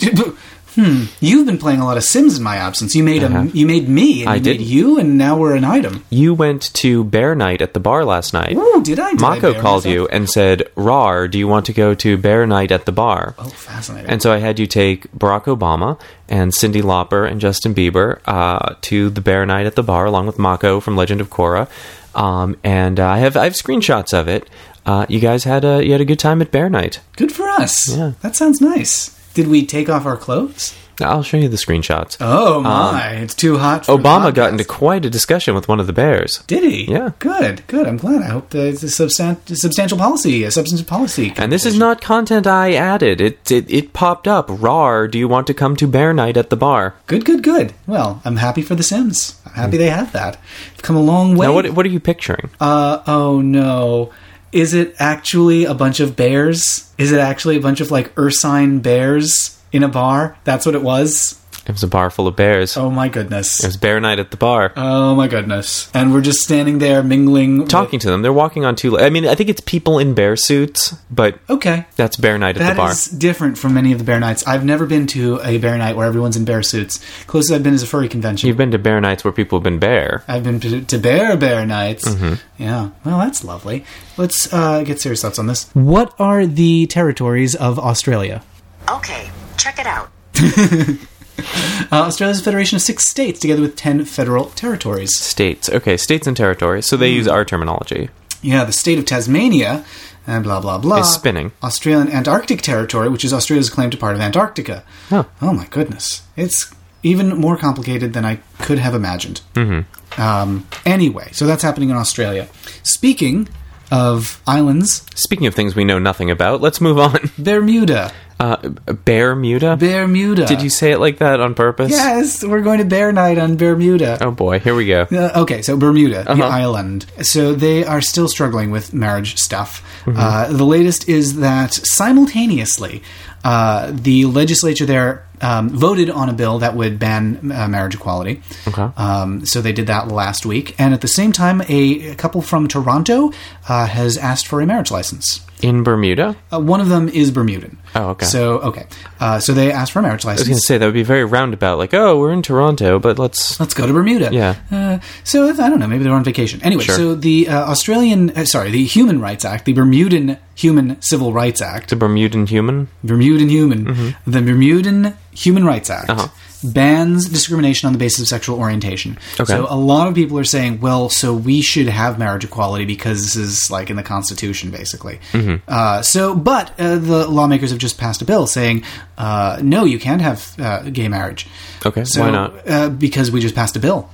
[0.77, 1.05] Hmm.
[1.19, 2.93] You've been playing a lot of Sims in my absence.
[2.93, 4.59] You made a you made me, and I you did.
[4.59, 6.05] made you, and now we're an item.
[6.11, 8.55] You went to Bear Night at the bar last night.
[8.55, 9.11] Ooh, did I?
[9.11, 9.93] Did Mako bear called myself?
[9.93, 13.33] you and said, Rar, do you want to go to Bear Night at the bar?
[13.39, 14.07] Oh, fascinating.
[14.09, 18.75] And so I had you take Barack Obama and Cyndi Lauper and Justin Bieber uh,
[18.81, 21.67] to the Bear Night at the bar, along with Mako from Legend of Korra.
[22.13, 24.47] Um, and uh, I have I have screenshots of it.
[24.85, 26.99] Uh, you guys had a you had a good time at Bear Night.
[27.15, 27.89] Good for us.
[27.95, 28.11] Yeah.
[28.21, 29.16] That sounds nice.
[29.37, 30.73] Did we take off our clothes?
[30.99, 32.17] I'll show you the screenshots.
[32.19, 33.11] Oh my!
[33.17, 33.85] it's too hot.
[33.85, 36.39] For Um, Obama got into quite a discussion with one of the bears.
[36.47, 36.91] Did he?
[36.91, 37.11] Yeah.
[37.19, 37.61] Good.
[37.67, 37.85] Good.
[37.85, 38.23] I'm glad.
[38.23, 41.33] I hope that it's a substan- substantial policy, a substantive policy.
[41.37, 43.21] And this is not content I added.
[43.21, 44.47] It, it it popped up.
[44.49, 46.95] Rar, do you want to come to Bear Night at the bar?
[47.05, 47.23] good.
[47.25, 47.43] Good.
[47.43, 47.75] Good.
[47.85, 49.39] Well, I'm happy for the Sims.
[49.45, 50.39] I'm happy they have that.
[50.71, 51.45] They've come a long way.
[51.45, 52.49] Now, what what are you picturing?
[52.59, 54.11] Uh oh no.
[54.57, 56.91] Is it actually a bunch of bears?
[56.97, 60.35] Is it actually a bunch of like ursine bears in a bar?
[60.45, 61.39] That's what it was?
[61.67, 62.77] It was a bar full of bears.
[62.77, 63.61] Oh my goodness.
[63.63, 64.71] It was Bear Night at the bar.
[64.77, 65.91] Oh my goodness.
[65.93, 67.59] And we're just standing there mingling.
[67.59, 68.97] with- Talking to them, they're walking on two.
[68.97, 71.85] I mean, I think it's people in bear suits, but Okay.
[71.97, 72.91] that's Bear Night at That the bar.
[72.91, 74.47] is different from many of the bear nights.
[74.47, 76.99] I've never been to a bear night where everyone's in bear suits.
[77.27, 78.47] Closest I've been is a furry convention.
[78.47, 80.23] You've been to bear nights where people have been bear.
[80.27, 82.07] I've been to, to bear bear nights.
[82.07, 82.35] Mm-hmm.
[82.63, 83.83] Yeah, well, that's lovely.
[84.15, 85.69] Let's uh, get serious thoughts on this.
[85.73, 88.41] What are the territories of Australia?
[88.89, 90.09] Okay, Check it out.
[91.89, 95.17] Uh, Australia's a federation of six states, together with ten federal territories.
[95.17, 95.69] States.
[95.69, 96.85] Okay, states and territories.
[96.85, 97.01] So Hmm.
[97.01, 98.09] they use our terminology.
[98.41, 99.85] Yeah, the state of Tasmania,
[100.25, 100.97] and blah blah blah.
[100.99, 101.53] Is spinning.
[101.63, 104.83] Australian Antarctic Territory, which is Australia's claim to part of Antarctica.
[105.09, 105.23] Huh.
[105.41, 106.73] Oh my goodness, it's
[107.03, 109.41] even more complicated than I could have imagined.
[109.53, 110.21] Mm-hmm.
[110.21, 112.47] Um, anyway, so that's happening in Australia.
[112.83, 113.47] Speaking
[113.91, 117.31] of islands, Speaking of things we know nothing about, let's move on.
[117.37, 118.11] Bermuda.
[118.39, 118.57] Uh,
[119.05, 119.75] Bermuda?
[119.77, 120.45] Bermuda.
[120.45, 121.89] Did you say it like that on purpose?
[121.89, 124.19] Yes, we're going to Bear Night on Bermuda.
[124.21, 125.07] Oh boy, here we go.
[125.11, 126.43] Uh, okay, so Bermuda, the Uh-huh.
[126.43, 127.05] island.
[127.23, 129.81] So they are still struggling with marriage stuff.
[130.05, 130.19] Mm-hmm.
[130.19, 133.01] Uh, the latest is that simultaneously,
[133.43, 138.41] uh, the legislature there um, voted on a bill that would ban uh, marriage equality.
[138.67, 138.89] Okay.
[138.97, 140.75] Um, so they did that last week.
[140.79, 143.31] And at the same time, a, a couple from Toronto
[143.69, 145.41] uh, has asked for a marriage license.
[145.61, 146.35] In Bermuda?
[146.53, 147.77] Uh, one of them is Bermudan.
[147.95, 148.27] Oh, okay.
[148.27, 148.85] So, okay.
[149.19, 150.41] Uh, so they asked for a marriage license.
[150.41, 151.79] I was going to say that would be very roundabout.
[151.79, 153.59] Like, oh, we're in Toronto, but let's.
[153.59, 154.29] Let's go to Bermuda.
[154.31, 154.55] Yeah.
[154.71, 155.87] Uh, so I don't know.
[155.87, 156.61] Maybe they're on vacation.
[156.63, 156.95] Anyway, Sure.
[156.95, 161.61] so the uh, Australian, uh, sorry, the Human Rights Act, the Bermudan Human Civil Rights
[161.61, 162.87] Act, The Bermudan human?
[163.03, 166.09] Bermudan Human, the Bermudan Human Rights Act.
[166.09, 166.19] Mm-hmm.
[166.19, 166.29] Uh-huh.
[166.63, 169.19] Bans discrimination on the basis of sexual orientation.
[169.39, 169.45] Okay.
[169.45, 173.21] So a lot of people are saying, well, so we should have marriage equality because
[173.21, 175.19] this is like in the Constitution, basically.
[175.33, 175.63] Mm-hmm.
[175.67, 178.83] Uh, so, but uh, the lawmakers have just passed a bill saying,
[179.19, 181.45] uh, no, you can't have uh, gay marriage.
[181.85, 182.67] Okay, So, why not?
[182.67, 184.09] Uh, because we just passed a bill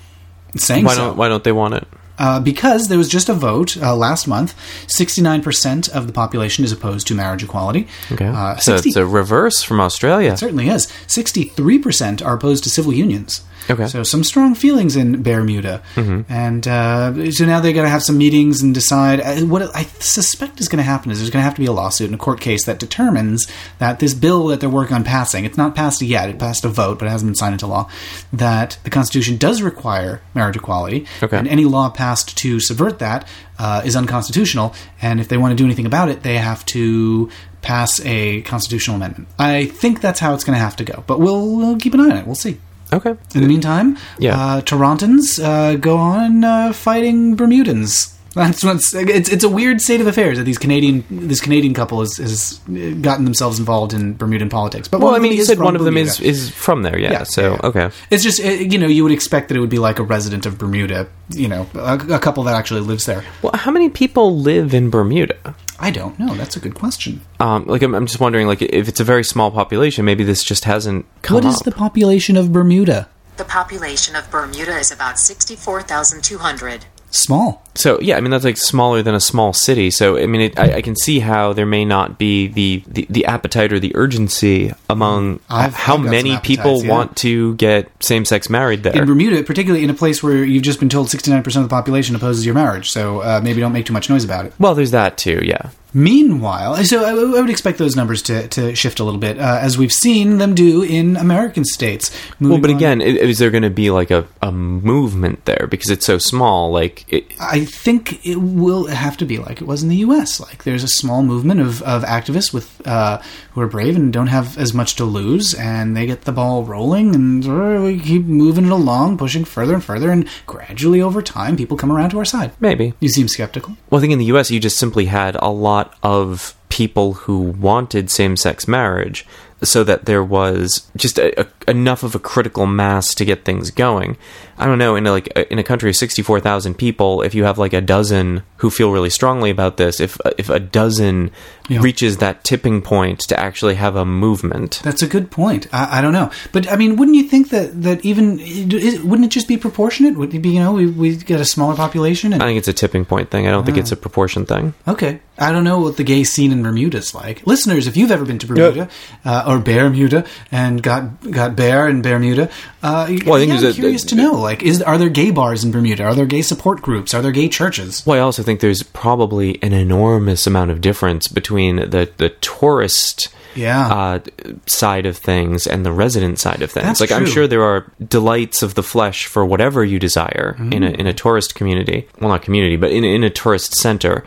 [0.57, 1.07] saying Why so.
[1.07, 1.87] don't, why don't they want it?
[2.19, 4.53] Uh, because there was just a vote uh, last month.
[4.87, 7.87] Sixty-nine percent of the population is opposed to marriage equality.
[8.11, 8.27] Okay.
[8.27, 10.33] Uh, so it's a reverse from Australia.
[10.33, 10.87] it certainly is.
[11.07, 13.41] Sixty-three percent are opposed to civil unions.
[13.69, 13.87] Okay.
[13.87, 15.81] So some strong feelings in Bermuda,
[16.29, 19.21] and uh, so now they're going to have some meetings and decide.
[19.21, 21.67] Uh, what I suspect is going to happen is there's going to have to be
[21.67, 23.47] a lawsuit and a court case that determines
[23.79, 26.29] that this bill that they're working on passing, it's not passed yet.
[26.29, 27.89] It passed a vote, but it hasn't been signed into law.
[28.31, 31.37] That the Constitution does require marriage equality, Okay.
[31.37, 33.27] and any law passed to subvert that
[33.59, 34.73] uh, is unconstitutional.
[35.01, 37.29] And if they want to do anything about it, they have to
[37.61, 39.27] pass a constitutional amendment.
[39.39, 42.01] I think that's how it's going to have to go, but we'll, we'll keep an
[42.01, 42.25] eye on it.
[42.25, 42.57] We'll see.
[42.93, 43.15] Okay.
[43.35, 44.37] In the meantime, Yeah.
[44.37, 48.11] uh, Torontons uh, go on uh, fighting Bermudans.
[48.33, 51.99] That's what's it's it's a weird state of affairs that these Canadian this Canadian couple
[51.99, 52.59] has, has
[53.01, 54.87] gotten themselves involved in Bermudan politics.
[54.87, 57.11] But Well, I mean, you said one of them is, is from there, yeah.
[57.11, 57.67] Yeah, so, yeah, yeah.
[57.69, 57.89] okay.
[58.09, 60.57] It's just you know you would expect that it would be like a resident of
[60.57, 63.23] Bermuda, you know, a, a couple that actually lives there.
[63.43, 65.53] Well, how many people live in Bermuda?
[65.79, 66.33] I don't know.
[66.35, 67.21] That's a good question.
[67.39, 70.43] Um, like, I'm, I'm just wondering, like, if it's a very small population, maybe this
[70.43, 71.63] just hasn't come What is up.
[71.63, 73.09] the population of Bermuda?
[73.37, 76.85] The population of Bermuda is about 64,200.
[77.09, 77.62] Small.
[77.75, 79.89] So yeah, I mean that's like smaller than a small city.
[79.89, 83.07] So I mean, it, I, I can see how there may not be the, the,
[83.09, 86.91] the appetite or the urgency among I've- how many people yeah.
[86.91, 88.93] want to get same sex married there.
[88.95, 92.15] In Bermuda, particularly in a place where you've just been told 69% of the population
[92.15, 94.53] opposes your marriage, so uh, maybe don't make too much noise about it.
[94.59, 95.39] well, there's that too.
[95.43, 95.69] Yeah.
[95.95, 99.59] Meanwhile, so I, I would expect those numbers to, to shift a little bit, uh,
[99.61, 102.09] as we've seen them do in American states.
[102.41, 105.89] Well, but on- again, is there going to be like a, a movement there because
[105.91, 106.71] it's so small?
[106.71, 110.39] Like, it, I think it will have to be like it was in the U.S.
[110.39, 113.21] Like there's a small movement of, of activists with uh,
[113.51, 116.63] who are brave and don't have as much to lose, and they get the ball
[116.63, 121.57] rolling, and we keep moving it along, pushing further and further, and gradually over time,
[121.57, 122.51] people come around to our side.
[122.59, 122.93] maybe.
[122.99, 123.77] You seem skeptical.
[123.89, 124.51] Well, I think in the U.S.
[124.51, 129.25] you just simply had a lot of people who wanted same-sex marriage,
[129.61, 133.71] so that there was just a, a, enough of a critical mass to get things
[133.71, 134.17] going.
[134.57, 137.33] I don't know in a, like a, in a country of sixty-four thousand people, if
[137.33, 141.31] you have like a dozen who feel really strongly about this, if if a dozen
[141.69, 141.79] Yeah.
[141.81, 145.67] reaches that tipping point to actually have a movement, That's a good point.
[145.71, 149.25] I, I don't know, but I mean, wouldn't you think that that even is, wouldn't
[149.25, 150.15] it just be proportionate?
[150.17, 152.33] Would it be you know we we get a smaller population?
[152.33, 153.47] And, I think it's a tipping point thing.
[153.47, 154.73] I don't think it's a proportion thing.
[154.87, 157.47] okay, I don't know what the gay scene in Bermuda is like.
[157.47, 158.89] Listeners, if you've ever been to Bermuda
[159.25, 162.49] uh, or Bermuda and got got bear in Bermuda,
[162.83, 164.42] uh, Well, I think yeah, I'm a- curious to know.
[164.43, 166.03] Like, is are there gay bars in Bermuda?
[166.03, 167.13] Are there gay support groups?
[167.13, 168.03] Are there gay churches?
[168.05, 173.29] Well, I also think there's probably an enormous amount of difference between the the tourist
[173.55, 173.87] Yeah.
[173.87, 174.19] uh,
[174.65, 176.85] side of things and the resident side of things.
[176.85, 180.83] That's like I'm sure there are delights of the flesh for whatever you desire in
[180.83, 182.07] a in a tourist community.
[182.19, 184.23] Well, not community, but in in a tourist center.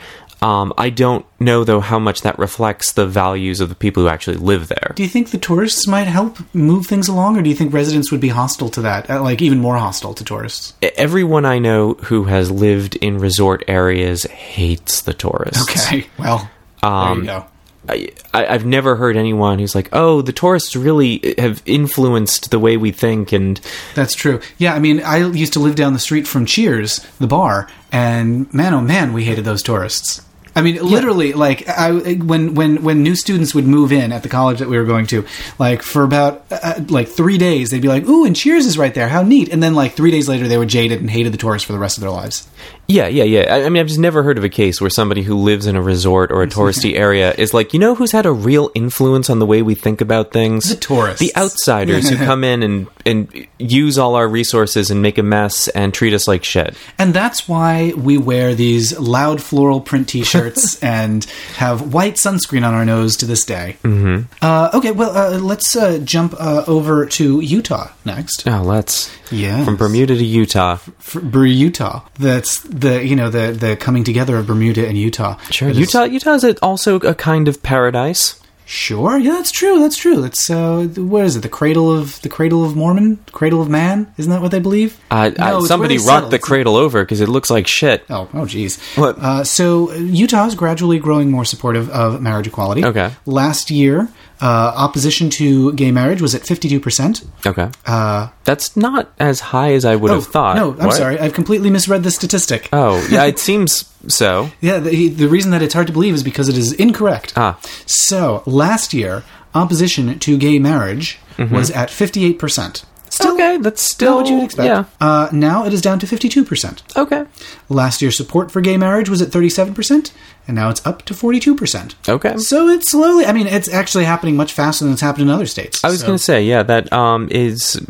[0.47, 4.09] Um, I don't know though how much that reflects the values of the people who
[4.09, 4.93] actually live there.
[4.95, 8.13] Do you think the tourists might help move things along, or do you think residents
[8.13, 10.75] would be hostile to that, uh, like even more hostile to tourists?
[10.97, 15.63] Everyone I know who has lived in resort areas hates the tourists.
[15.89, 16.49] Okay, well,
[16.81, 17.47] Um, there you go.
[17.89, 22.59] I, I, I've never heard anyone who's like, "Oh, the tourists really have influenced the
[22.59, 23.61] way we think," and
[23.95, 24.41] That's true.
[24.59, 28.53] Yeah, I mean, I used to live down the street from Cheers, the bar, and
[28.53, 30.21] man, oh man, we hated those tourists.
[30.57, 34.31] I mean, literally, like I when when when new students would move in at the
[34.31, 35.27] college that we were going to,
[35.59, 38.95] like for about uh, like three days, they'd be like, "Ooh, and Cheers is right
[38.95, 39.07] there.
[39.07, 41.67] How neat!" And then like three days later, they were jaded and hated the tourists
[41.67, 42.49] for the rest of their lives.
[42.89, 43.55] Yeah, yeah, yeah.
[43.55, 45.77] I, I mean, I've just never heard of a case where somebody who lives in
[45.77, 49.29] a resort or a touristy area is like, you know, who's had a real influence
[49.29, 50.71] on the way we think about things?
[50.71, 51.21] The tourists.
[51.21, 55.69] the outsiders who come in and and use all our resources and make a mess
[55.69, 56.77] and treat us like shit.
[56.99, 60.46] And that's why we wear these loud floral print T-shirts
[60.83, 61.25] and
[61.57, 63.77] have white sunscreen on our nose to this day.
[63.83, 64.23] Mm-hmm.
[64.43, 68.45] Uh, okay, well, uh, let's uh, jump uh, over to Utah next.
[68.47, 69.65] Oh, let's Yes.
[69.65, 70.77] from Bermuda to Utah.
[70.99, 72.03] For Ber- Utah.
[72.19, 75.37] That's the you know the the coming together of Bermuda and Utah.
[75.51, 76.05] Sure, That is- Utah.
[76.05, 78.41] Utah is also a kind of paradise.
[78.69, 79.79] Sure, yeah, that's true.
[79.79, 80.21] That's true.
[80.21, 81.43] That's uh, what is it?
[81.43, 84.13] The cradle of the cradle of Mormon, cradle of man.
[84.19, 84.99] Isn't that what they believe?
[85.09, 88.05] Uh, No, uh, somebody they rocked the cradle over because it looks like shit.
[88.11, 88.83] Oh, oh, geez.
[88.97, 89.19] What?
[89.21, 92.85] Uh, so Utah is gradually growing more supportive of marriage equality.
[92.85, 93.13] Okay.
[93.25, 94.09] Last year,
[94.41, 97.25] uh, opposition to gay marriage was at fifty-two percent.
[97.47, 100.57] Okay, Uh, that's not as high as I would have thought.
[100.57, 100.97] No, I'm What?
[100.97, 101.19] sorry.
[101.19, 102.69] I've completely misread the statistic.
[102.73, 104.51] Oh, yeah, it seems so.
[104.61, 107.33] Yeah, the, the reason that it's hard to believe is because it is incorrect.
[107.37, 107.59] Ah.
[107.87, 111.19] So, last year, opposition to gay marriage
[111.51, 112.85] was at 58%.
[113.09, 113.35] Still, Mm-hmm.
[113.41, 114.67] okay, that's Still what you'd expect.
[114.67, 114.85] Yeah.
[115.01, 116.97] Uh, now it is down to 52%.
[116.97, 117.25] Okay.
[117.71, 120.11] Last year, support for gay marriage was at 37%,
[120.49, 121.95] and now it's up to 42%.
[122.09, 122.37] Okay.
[122.39, 125.47] So it's slowly, I mean, it's actually happening much faster than it's happened in other
[125.47, 125.83] states.
[125.85, 127.81] I was So- going to say, yeah, that um, is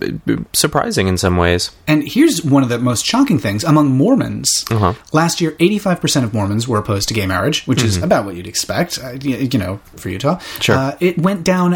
[0.53, 1.71] surprising in some ways.
[1.87, 4.49] And here's one of the most shocking things among Mormons.
[4.71, 4.95] Uh-huh.
[5.13, 8.47] Last year, 85% of Mormons were opposed to gay marriage, which is about what you'd
[8.47, 10.37] expect, uh, you know, for Utah.
[10.37, 10.61] Mm-hmm.
[10.61, 10.77] Sure.
[10.77, 11.75] Uh, it went down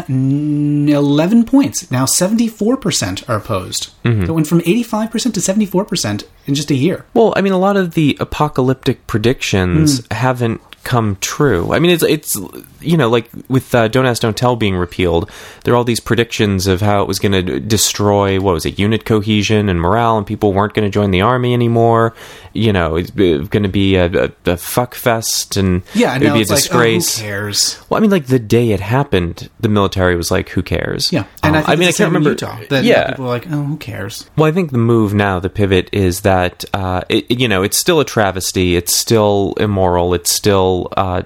[0.89, 1.89] 11 points.
[1.91, 3.91] Now 74% are opposed.
[4.03, 4.25] Mm-hmm.
[4.25, 7.05] So it went from 85% to 74% in just a year.
[7.13, 10.13] Well, I mean, a lot of the apocalyptic predictions Hmm.
[10.13, 11.73] haven't come true.
[11.73, 12.35] I mean, it's it's
[12.81, 15.29] you know like with uh, "Don't Ask, Don't Tell" being repealed,
[15.63, 18.79] there are all these predictions of how it was going to destroy what was it,
[18.79, 22.13] unit cohesion and morale, and people weren't going to join the army anymore.
[22.53, 26.33] You know, it's going to be a, a, a fuck fest, and Yeah, it would
[26.33, 27.17] be a it's like, oh, disgrace.
[27.17, 27.79] who cares?
[27.89, 31.25] Well, I mean, like the day it happened, the military was like, "Who cares?" Yeah,
[31.43, 32.31] and Um, I, think mean, I can't remember.
[32.31, 32.57] Utah.
[32.69, 34.29] That yeah, people were like, oh, who cares?
[34.35, 37.77] well, I think the move now, the pivot, is that uh, it, you know it's
[37.77, 41.23] still a travesty, it's still immoral, it's still uh,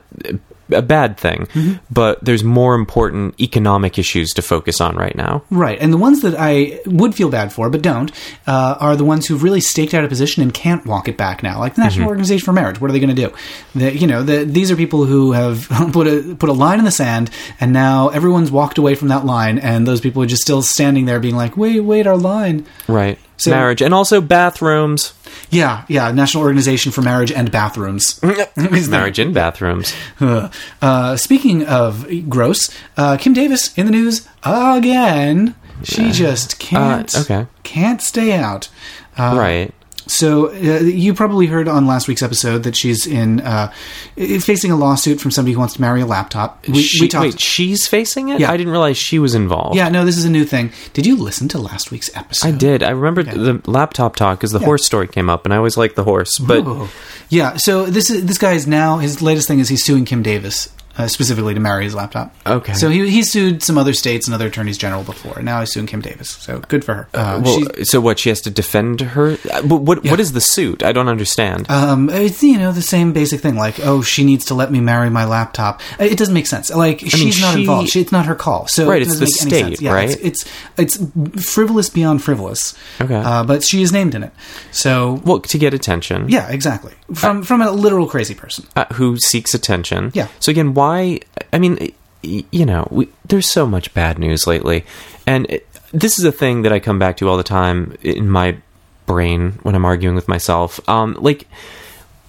[0.71, 1.73] a bad thing, Mm-hmm.
[1.91, 5.43] but there's more important economic issues to focus on right now.
[5.51, 8.11] Right, and the ones that I would feel bad for, but don't,
[8.47, 11.43] uh, are the ones who've really staked out a position and can't walk it back
[11.43, 11.59] now.
[11.59, 13.33] Like the National Organization for Marriage, what are they going to do?
[13.79, 16.85] The, you know, the, these are people who have put a put a line in
[16.85, 17.29] the sand,
[17.59, 21.05] and now everyone's walked away from that line, and those people are just still standing
[21.05, 23.19] there, being like, "Wait, wait, our line." Right.
[23.37, 25.13] So- Marriage and also bathrooms.
[25.49, 28.19] Yeah, yeah, National Organization for Marriage and Bathrooms.
[28.89, 29.93] Marriage in bathrooms.
[30.81, 35.55] Uh, speaking of gross, uh, Kim Davis in the news again.
[35.83, 37.47] She just can't Uh, okay.
[37.63, 38.69] can't stay out.
[39.17, 39.73] Uh, right.
[40.07, 43.71] So uh, you probably heard on last week's episode that she's in uh,
[44.15, 46.67] facing a lawsuit from somebody who wants to marry a laptop.
[46.67, 47.23] We, She- we talked.
[47.23, 48.39] wait, she's facing it?
[48.39, 48.51] Yeah.
[48.51, 49.75] I didn't realize she was involved.
[49.75, 50.71] yeah, no, this is a new thing.
[50.93, 52.47] Did you listen to last week's episode?
[52.47, 52.83] I did.
[52.83, 55.95] I remember the laptop talk because the horse story came up, and I always like
[55.95, 56.37] the horse.
[56.39, 56.89] But Oh.
[57.29, 57.57] yeah.
[57.57, 60.69] So this is this guy is now his latest thing is he's suing Kim Davis.
[60.97, 62.33] Uh, specifically to marry his laptop.
[62.47, 62.73] Okay.
[62.73, 65.35] So he, he sued some other states and other attorneys general before.
[65.35, 66.29] and Now he's suing Kim Davis.
[66.29, 67.07] So good for her.
[67.13, 68.17] Uh, well, she's- so what?
[68.17, 69.33] She has to defend her.
[69.51, 69.81] Uh, What?
[69.81, 70.83] What, what is the suit?
[70.83, 71.69] I don't understand.
[71.69, 74.79] Um, it's you know the same basic thing, like oh, she needs to let me
[74.79, 75.81] marry my laptop.
[75.99, 76.69] Uh, It doesn't make sense.
[76.73, 77.89] Like she's not she- involved.
[77.89, 78.67] She, it's not her call.
[78.67, 79.81] So Right, it it's the make state.
[79.81, 80.09] Yeah, right?
[80.21, 80.45] It's,
[80.77, 82.73] it's it's frivolous beyond frivolous.
[83.01, 83.15] Okay.
[83.15, 84.31] uh, but she is named in it.
[84.71, 86.29] So well, to get attention.
[86.29, 86.93] yeah, exactly.
[87.13, 88.63] From from a literal crazy person.
[88.77, 90.11] uh, who seeks attention.
[90.13, 90.27] Yeah.
[90.39, 90.84] So again, why?
[90.85, 94.85] I mean, you know, we, there's so much bad news lately,
[95.25, 98.29] and it, this is a thing that I come back to all the time in
[98.29, 98.57] my
[99.05, 100.79] brain when I'm arguing with myself.
[100.89, 101.47] Um, like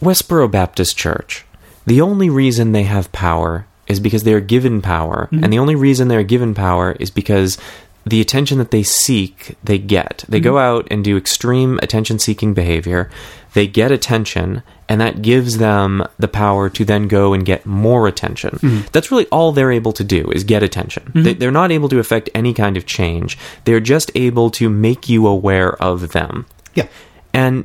[0.00, 1.44] Westboro Baptist Church,
[1.86, 5.76] the only reason they have power is because they are given power, and the only
[5.76, 7.56] reason they are given power is because
[8.04, 10.24] the attention that they seek, they get.
[10.28, 13.10] They go out and do extreme attention seeking behavior.
[13.54, 18.06] They get attention, and that gives them the power to then go and get more
[18.06, 18.50] attention.
[18.50, 18.86] Mm-hmm.
[18.92, 21.04] That's really all they're able to do is get attention.
[21.04, 21.22] Mm-hmm.
[21.22, 23.36] They, they're not able to affect any kind of change.
[23.64, 26.46] They're just able to make you aware of them.
[26.74, 26.88] Yeah.
[27.32, 27.64] And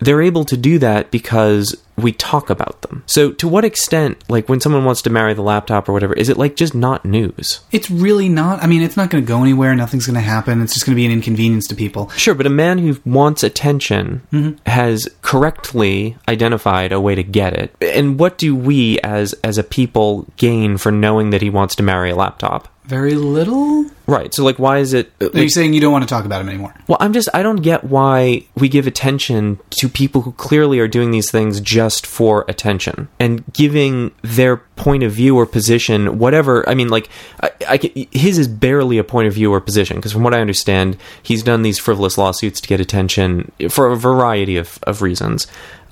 [0.00, 3.02] they're able to do that because we talk about them.
[3.06, 6.28] So, to what extent, like when someone wants to marry the laptop or whatever, is
[6.28, 7.60] it like just not news?
[7.72, 8.62] It's really not.
[8.62, 9.74] I mean, it's not going to go anywhere.
[9.74, 10.62] Nothing's going to happen.
[10.62, 12.08] It's just going to be an inconvenience to people.
[12.10, 14.56] Sure, but a man who wants attention Mm-hmm.
[14.66, 17.74] has correctly identified a way to get it.
[17.80, 21.82] And what do we as as a people gain for knowing that he wants to
[21.82, 22.68] marry a laptop?
[22.88, 23.84] Very little.
[24.06, 24.32] Right.
[24.32, 26.48] So like why is it Are you saying you don't want to talk about him
[26.48, 26.74] anymore?
[26.86, 30.88] Well, I'm just I don't get why we give attention to people who clearly are
[30.88, 36.66] doing these things just for attention and giving their point of view or position whatever.
[36.66, 37.10] I mean, like
[37.42, 40.40] I, I his is barely a point of view or position because from what I
[40.40, 45.46] understand, he's done these frivolous lawsuits to get attention for a variety of, of reasons.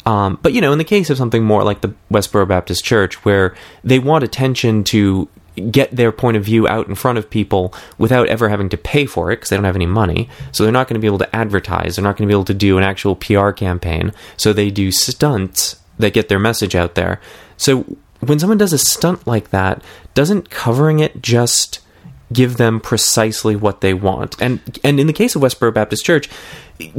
[0.06, 3.22] Um, but you know, in the case of something more like the Westboro Baptist Church,
[3.26, 7.74] where they want attention to get their point of view out in front of people
[7.98, 10.28] without ever having to pay for it because they don't have any money.
[10.52, 11.96] So they're not going to be able to advertise.
[11.96, 14.12] They're not going to be able to do an actual PR campaign.
[14.36, 17.20] So they do stunts that get their message out there.
[17.56, 17.84] So
[18.20, 19.82] when someone does a stunt like that,
[20.14, 21.80] doesn't covering it just
[22.32, 24.40] give them precisely what they want?
[24.40, 26.28] And and in the case of Westboro Baptist Church,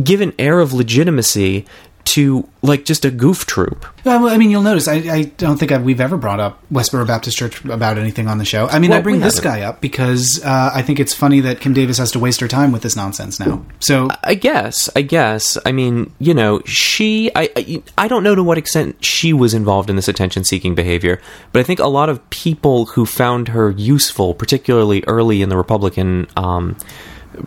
[0.02, 1.66] give an air of legitimacy
[2.08, 3.86] to like just a goof troop.
[4.06, 7.06] Well, I mean, you'll notice I, I don't think i we've ever brought up Westboro
[7.06, 8.68] Baptist Church about anything on the show.
[8.68, 11.60] I mean, Well, I bring this guy up because uh, I think it's funny that
[11.60, 13.66] Kim Davis has to waste her time with this nonsense now.
[13.80, 14.90] So I guess.
[14.96, 15.58] I guess.
[15.66, 17.30] I mean, you know, she.
[17.36, 17.50] I.
[17.58, 21.60] I, I don't know to what extent she was involved in this attention-seeking behavior, but
[21.60, 26.28] I think a lot of people who found her useful, particularly early in the Republican
[26.38, 26.78] um,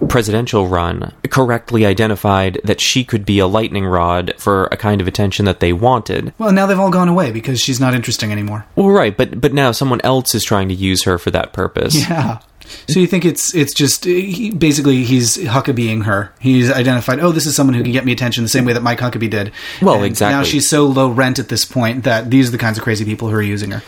[0.08, 5.08] presidential run, correctly identified that she could be a lightning rod for a kind of
[5.08, 6.32] attention that they wanted.
[6.38, 8.66] well, now they've all gone away because she's not interesting anymore.
[8.76, 11.94] Well, right, but but now someone else is trying to use her for that purpose.
[12.08, 12.38] Yeah.
[12.86, 16.32] So you think it's it's just eh, he, basically he's Huckabeeing her.
[16.38, 17.18] He's identified.
[17.18, 19.30] Oh, this is someone who can get me attention the same way that Mike Huckabee
[19.30, 19.50] did.
[19.82, 20.36] Well, And exactly.
[20.38, 23.04] Now she's so low rent at this point that these are the kinds of crazy
[23.04, 23.82] people who are using her.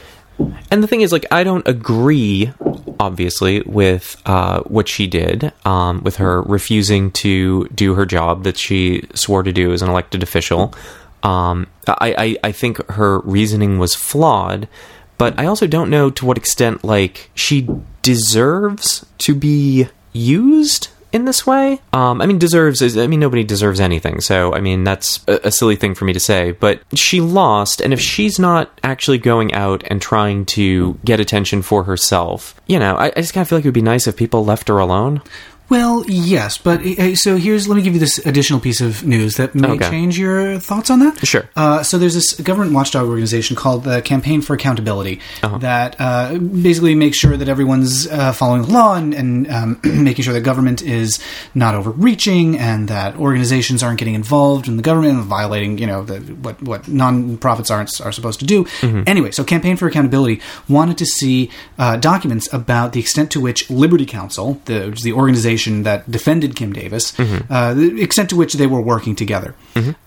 [0.71, 2.53] And the thing is, like, I don't agree,
[2.99, 8.57] obviously, with uh, what she did, um, with her refusing to do her job that
[8.57, 10.75] she swore to do as an elected official.
[11.23, 14.67] Um, I, I, I think her reasoning was flawed,
[15.19, 17.69] but I also don't know to what extent, like, she
[18.01, 21.81] deserves to be used in this way.
[21.93, 24.21] Um, I mean, deserves is, I mean, nobody deserves anything.
[24.21, 26.53] So, I mean, that's a, a silly thing for me to say.
[26.53, 31.63] But she lost, and if she's not actually going out and trying to get attention
[31.63, 34.07] for herself, you know, I, I just kind of feel like it would be nice
[34.07, 35.23] if people left her alone.
[35.73, 39.37] Well, yes, but uh, so here's let me give you this additional piece of news
[39.37, 39.89] that may Okay.
[39.89, 41.27] change your thoughts on that.
[41.27, 41.49] Sure.
[41.57, 45.57] Uh, so there's this government watchdog organization called the Campaign for Accountability Uh-huh.
[45.59, 50.23] that uh, basically makes sure that everyone's uh, following the law and, and um, making
[50.25, 51.19] sure that government is
[51.55, 56.05] not overreaching and that organizations aren't getting involved in the government and violating you know
[56.05, 58.65] the, what what non-profits aren't are supposed to do.
[58.83, 59.05] Mm-hmm.
[59.07, 61.49] Anyway, so Campaign for Accountability wanted to see
[61.79, 66.73] uh, documents about the extent to which Liberty Counsel, the, the organization that defended Kim
[66.73, 67.53] Davis, Mm-hmm.
[67.53, 69.55] uh, the extent to which they were working together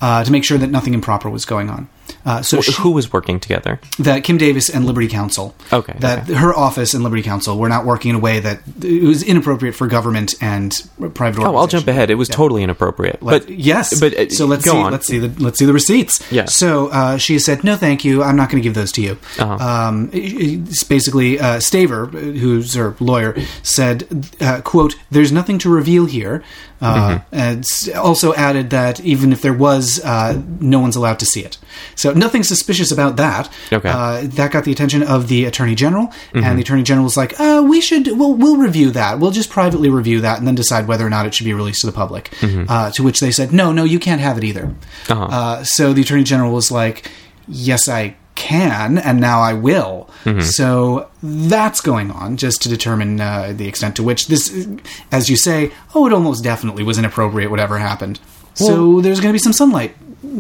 [0.02, 1.88] uh, to make sure that nothing improper was going on.
[2.26, 3.80] Uh, so she, Who was working together?
[4.00, 6.34] that Kim Davis and Liberty Counsel, Okay, that okay.
[6.34, 9.76] her office and Liberty Counsel were not working in a way that it was inappropriate
[9.76, 11.44] for government and private.
[11.44, 12.10] Oh, I'll jump ahead.
[12.10, 13.20] It was totally inappropriate.
[13.22, 14.70] But But yes, but uh, so let's see.
[14.72, 14.92] on.
[14.92, 16.20] Let's see the let's see the receipts.
[16.32, 16.46] Yeah.
[16.46, 18.24] So uh, she said, "No, thank you.
[18.24, 19.56] I'm not going to give those to you." Uh-huh.
[19.64, 24.08] Um, it's basically, uh, Staver, who's her lawyer, said,
[24.42, 26.44] uh, "quote There's nothing to reveal here."
[26.86, 27.36] Uh, Mm-hmm.
[27.36, 27.66] and
[27.98, 31.58] also added that even if there was, uh, no one's allowed to see it.
[31.96, 33.50] So nothing suspicious about that.
[33.74, 33.90] Okay.
[33.90, 34.28] Mm-hmm.
[34.28, 37.40] Uh, that got the attention of the attorney general, and the attorney general was like,
[37.40, 39.20] uh, "We should, we'll, we'll review that.
[39.20, 41.82] We'll just privately review that, and then decide whether or not it should be released
[41.82, 44.66] to the public." Uh, to which they said, "No, no, you can't have it either."
[44.66, 45.12] Mm-hmm.
[45.14, 45.26] Uh-huh.
[45.26, 47.10] Uh, so the attorney general was like,
[47.48, 48.16] "Yes, I."
[48.46, 50.08] Can and now I will.
[50.24, 50.42] Mm-hmm.
[50.42, 54.68] So that's going on just to determine uh, the extent to which this,
[55.12, 57.50] as you say, oh, it almost definitely was inappropriate.
[57.50, 58.20] Whatever happened.
[58.54, 59.96] so there's going to be some sunlight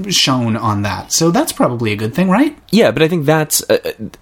[0.09, 1.11] shown on that.
[1.11, 2.57] So that's probably a good thing, right?
[2.71, 3.77] Yeah, but I think that's uh,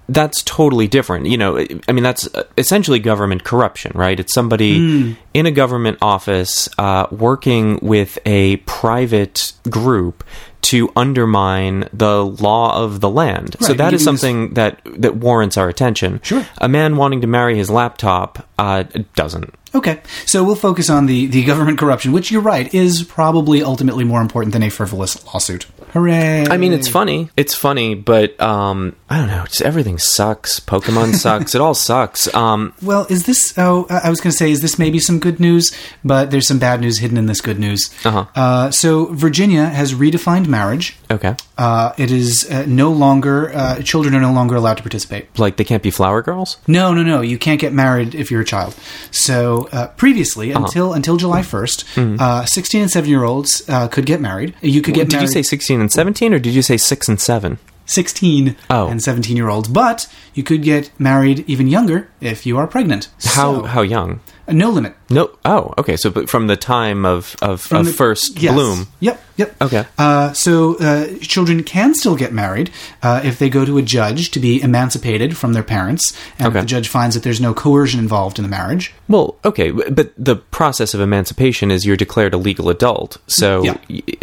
[0.10, 1.26] that's totally different.
[1.28, 1.58] You know,
[1.88, 4.20] I mean, that's uh, essentially government corruption, right?
[4.20, 5.12] It's somebody Hmm.
[5.34, 10.24] in a government office uh, working with a private group
[10.64, 13.58] to undermine the law of the land.
[13.60, 16.20] so Right, that is giving this- something that that warrants our attention.
[16.24, 16.46] Sure.
[16.60, 18.84] a man wanting to marry his laptop uh,
[19.16, 19.54] doesn't.
[19.76, 24.04] Okay, so we'll focus on the, the government corruption, which you're right is probably ultimately
[24.04, 25.66] more important than a frivolous lawsuit.
[25.94, 26.46] Hooray!
[26.50, 27.30] I mean, it's funny.
[27.38, 29.44] It's funny, but um, I don't know.
[29.46, 30.60] Just everything sucks.
[30.60, 31.54] Pokemon sucks.
[31.56, 32.34] It all sucks.
[32.34, 33.54] Um, Well, is this?
[33.58, 35.72] Oh, I was going to say, is this maybe some good news?
[36.04, 37.94] But there's some bad news hidden in this good news.
[38.04, 38.26] Uh-huh.
[38.36, 40.98] Uh, so Virginia has redefined marriage.
[41.12, 45.28] okay, Uh, it is uh, no longer uh, children are no longer allowed to participate.
[45.38, 46.58] like they can't be flower girls.
[46.68, 47.22] No, no, no.
[47.22, 48.76] You can't get married if you're a child.
[49.12, 50.66] So uh, previously, Uh-huh.
[50.66, 54.56] until until July 1st, uh, 16 and 7 year olds uh, could get married.
[54.62, 57.20] You could get Did you say sixteen and seventeen, or did you say six and
[57.20, 57.60] seven?
[57.86, 58.88] 16 Oh.
[58.88, 63.10] and 17 year olds, but you could get married even younger if you are pregnant.
[63.26, 64.22] How So, how young?
[64.48, 64.96] uh, no limit.
[65.10, 65.32] No.
[65.44, 65.98] Oh, okay.
[65.98, 68.54] So, but from the time of of, of the- first yes.
[68.54, 68.88] bloom.
[69.02, 69.62] Yep, yep.
[69.62, 69.84] Okay.
[69.98, 72.72] Uh, so uh, children can still get married
[73.02, 76.62] uh, if they go to a judge to be emancipated from their parents, and Okay.
[76.62, 78.94] the judge finds that there's no coercion involved in the marriage.
[79.10, 83.18] Well, okay, but the process of emancipation is you're declared a legal adult.
[83.28, 83.78] So, Yeah.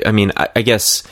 [0.06, 1.02] I mean, I, I guess,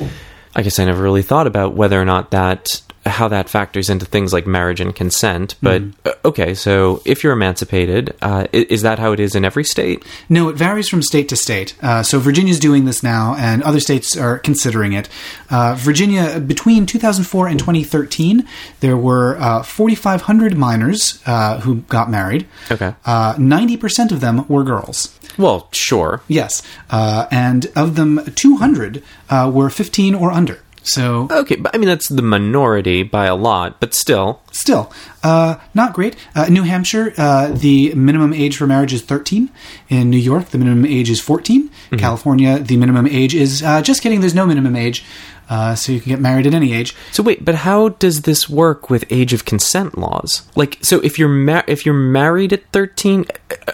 [0.59, 4.06] I guess I never really thought about whether or not that how that factors into
[4.06, 5.54] things like marriage and consent.
[5.62, 9.64] But uh, okay, so if you're emancipated, uh, is that how it is in every
[9.64, 10.04] state?
[10.28, 11.74] No, it varies from state to state.
[11.82, 15.09] Uh, so Virginia's doing this now, and other states are considering it.
[15.50, 18.46] Uh, Virginia, between 2004 and 2013,
[18.80, 22.46] there were uh, 4,500 minors uh, who got married.
[22.70, 22.94] Okay.
[23.04, 25.18] Uh, 90% of them were girls.
[25.38, 26.22] Well, sure.
[26.26, 26.62] Yes.
[26.90, 30.61] Uh, and of them, 200 uh, were 15 or under.
[30.89, 34.41] So Okay, but I mean that's the minority by a lot, but still.
[34.51, 36.16] Still, uh, not great.
[36.34, 39.51] Uh, New Hampshire, uh, the minimum age for marriage is 13.
[39.89, 41.70] In New York, the minimum age is 14.
[41.99, 44.20] California, the minimum age is uh, just kidding.
[44.20, 45.05] There's no minimum age,
[45.49, 46.94] uh, so you can get married at any age.
[47.12, 50.42] So wait, but how does this work with age of consent laws?
[50.57, 53.24] Like, so if you're ma- if you're married at thirteen,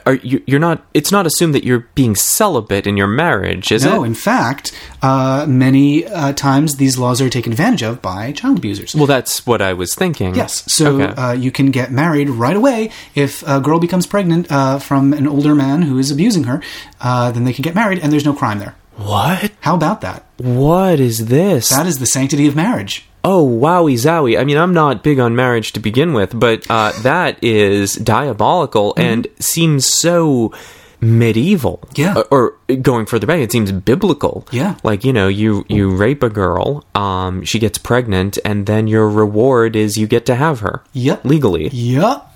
[0.07, 0.85] are you, you're not?
[0.95, 3.95] It's not assumed that you're being celibate in your marriage, is No, it?
[3.97, 4.73] No, in fact,
[5.03, 8.95] uh, many uh, times these laws are taken advantage of by child abusers.
[8.95, 10.35] well, that's what I was thinking.
[10.35, 11.21] Yes, so Okay.
[11.21, 15.27] uh, you can get married right away if a girl becomes pregnant uh, from an
[15.27, 16.63] older man who is abusing her.
[17.01, 18.75] Uh, then they can get married, and there's no crime there.
[18.97, 19.51] What?
[19.61, 20.25] How about that?
[20.39, 21.69] What is this?
[21.71, 23.07] That is the sanctity of marriage.
[23.25, 24.39] oh, wowie zowie!
[24.39, 28.93] I mean, I'm not big on marriage to begin with, but uh, that is diabolical
[28.97, 30.53] and seems so
[31.01, 31.81] medieval.
[31.95, 32.15] Yeah.
[32.31, 34.47] Or, or going further back, it seems biblical.
[34.51, 34.77] Yeah.
[34.83, 39.09] Like you know, you you rape a girl, um, she gets pregnant, and then your
[39.09, 40.83] reward is you get to have her.
[40.93, 41.25] Yep.
[41.25, 41.69] Legally.
[41.69, 42.31] Yep.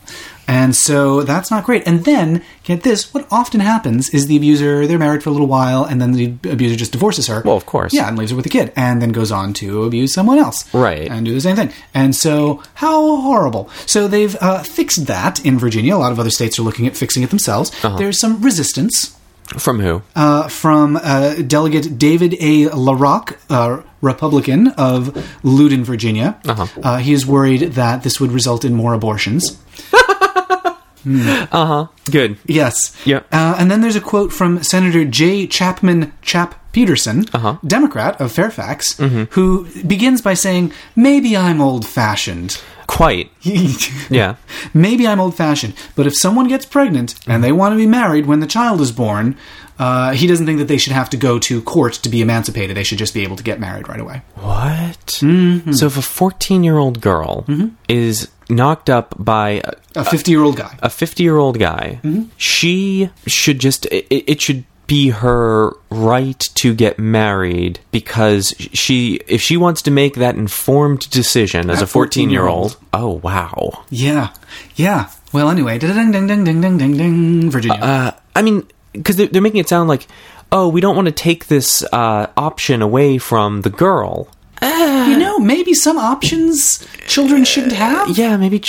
[0.48, 1.86] And so that's not great.
[1.86, 5.46] And then, get this, what often happens is the abuser, they're married for a little
[5.46, 7.42] while, and then the abuser just divorces her.
[7.44, 7.92] Well, of course.
[7.92, 10.64] Yeah, and leaves her with a kid, and then goes on to abuse someone else.
[10.74, 11.06] Right.
[11.08, 11.70] And do the same thing.
[11.92, 13.68] And so, how horrible.
[13.84, 15.94] So they've uh, fixed that in Virginia.
[15.94, 17.70] A lot of other states are looking at fixing it themselves.
[17.84, 17.98] Uh-huh.
[17.98, 19.14] There's some resistance
[19.58, 20.02] From who?
[20.16, 22.70] uh, from uh, Delegate David A.
[22.70, 26.40] LaRock, uh, Republican of Loudoun, Virginia.
[26.46, 26.66] Uh-huh.
[26.82, 29.58] Uh, he is worried that this would result in more abortions.
[32.10, 32.38] Good.
[32.46, 32.96] Yes.
[33.06, 33.18] Yeah.
[33.32, 35.46] Uh, and then there's a quote from Senator J.
[35.46, 37.56] Chapman Chap Peterson, Uh-huh.
[37.66, 39.24] Democrat of Fairfax, Mm-hmm.
[39.32, 42.60] who begins by saying, Maybe I'm old fashioned.
[42.86, 43.30] Quite.
[44.10, 44.36] Yeah.
[44.72, 48.24] Maybe I'm old fashioned, but if someone gets pregnant and they want to be married
[48.26, 49.36] when the child is born,
[49.78, 52.76] uh, he doesn't think that they should have to go to court to be emancipated.
[52.76, 54.22] They should just be able to get married right away.
[54.36, 55.20] What?
[55.20, 55.72] Mm-hmm.
[55.72, 57.44] So if a 14 year old girl
[57.88, 59.62] is knocked up by
[59.94, 60.78] a 50 year old guy.
[60.82, 62.00] A 50 year old guy.
[62.02, 62.24] Mm-hmm.
[62.36, 69.40] She should just, it, it should be her right to get married because she if
[69.40, 74.32] she wants to make that informed decision as a 14 year old oh wow yeah
[74.76, 78.66] yeah well anyway ding ding ding ding ding ding ding virginia uh, uh, i mean
[78.92, 80.08] because they're, they're making it sound like
[80.52, 84.26] oh we don't want to take this uh, option away from the girl
[84.62, 88.16] you know, maybe some options children shouldn't have.
[88.16, 88.62] Yeah, maybe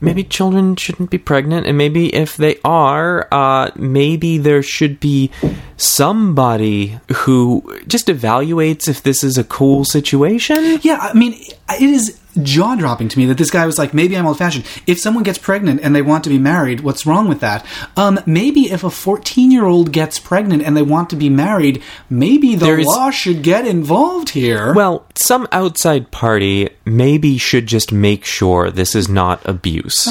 [0.00, 5.30] maybe children shouldn't be pregnant, and maybe if they are, uh, maybe there should be
[5.76, 10.78] somebody who just evaluates if this is a cool situation.
[10.82, 14.16] Yeah, I mean, it is jaw dropping to me that this guy was like, maybe
[14.16, 14.64] I'm old fashioned.
[14.86, 17.64] If someone gets pregnant and they want to be married, what's wrong with that?
[17.96, 21.82] Um, maybe if a 14 year old gets pregnant and they want to be married,
[22.08, 24.72] maybe the There is- law should get involved here.
[24.74, 30.08] Well, some outside party maybe should just make sure this is not abuse.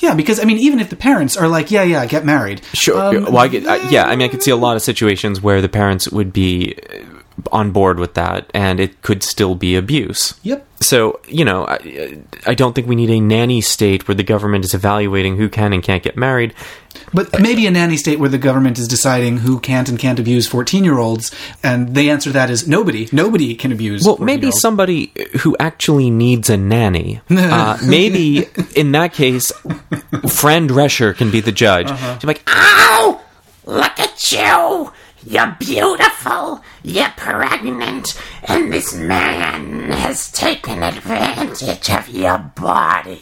[0.00, 2.62] yeah, because I mean, even if the parents are like, yeah, yeah, get married.
[2.72, 2.98] Sure.
[3.16, 5.40] um, well, I get, uh, yeah, I mean, I could see a lot of situations
[5.40, 6.74] where the parents would be
[7.52, 10.38] on board with that, and it could still be abuse.
[10.42, 10.66] Yep.
[10.80, 14.64] So, you know, I, I don't think we need a nanny state where the government
[14.64, 16.54] is evaluating who can and can't get married.
[17.12, 20.46] But maybe a nanny state where the government is deciding who can't and can't abuse
[20.46, 23.08] 14 year olds, and the answer to that is nobody.
[23.12, 27.20] Nobody can abuse Well, maybe somebody who actually needs a nanny.
[27.58, 29.50] Uh, maybe in that case,
[30.28, 31.88] Fran Drescher can be the judge.
[31.88, 33.20] She's like, Ow!
[33.64, 34.92] Look at you!
[35.28, 43.20] You're beautiful, you're pregnant, and this man has taken advantage of your body.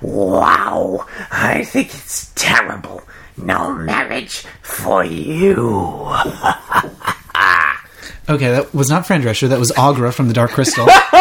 [0.00, 3.02] Wow, I think it's terrible.
[3.36, 6.14] No marriage for you.
[8.30, 10.84] Okay, that was not Fran Drescher, that was Aughra from the Dark Crystal.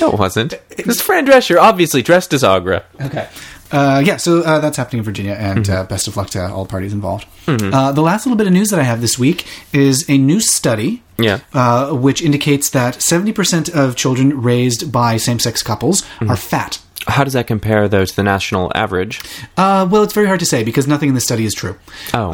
[0.00, 0.52] no, it wasn't.
[0.70, 2.84] It was Fran Drescher, obviously dressed as Aughra.
[3.00, 3.28] Okay.
[3.72, 6.66] Uh, yeah, so uh, that's happening in Virginia, and uh, best of luck to all
[6.66, 7.26] parties involved.
[7.48, 10.40] Uh, the last little bit of news that I have this week is a new
[10.40, 11.02] study.
[11.18, 11.40] Yeah.
[11.52, 16.78] Uh, which indicates that 70% of children raised by same sex couples are fat.
[17.06, 19.20] How does that compare, though, to the national average?
[19.56, 21.76] Uh, well, it's very hard to say because nothing in the study is true.
[22.12, 22.30] Oh,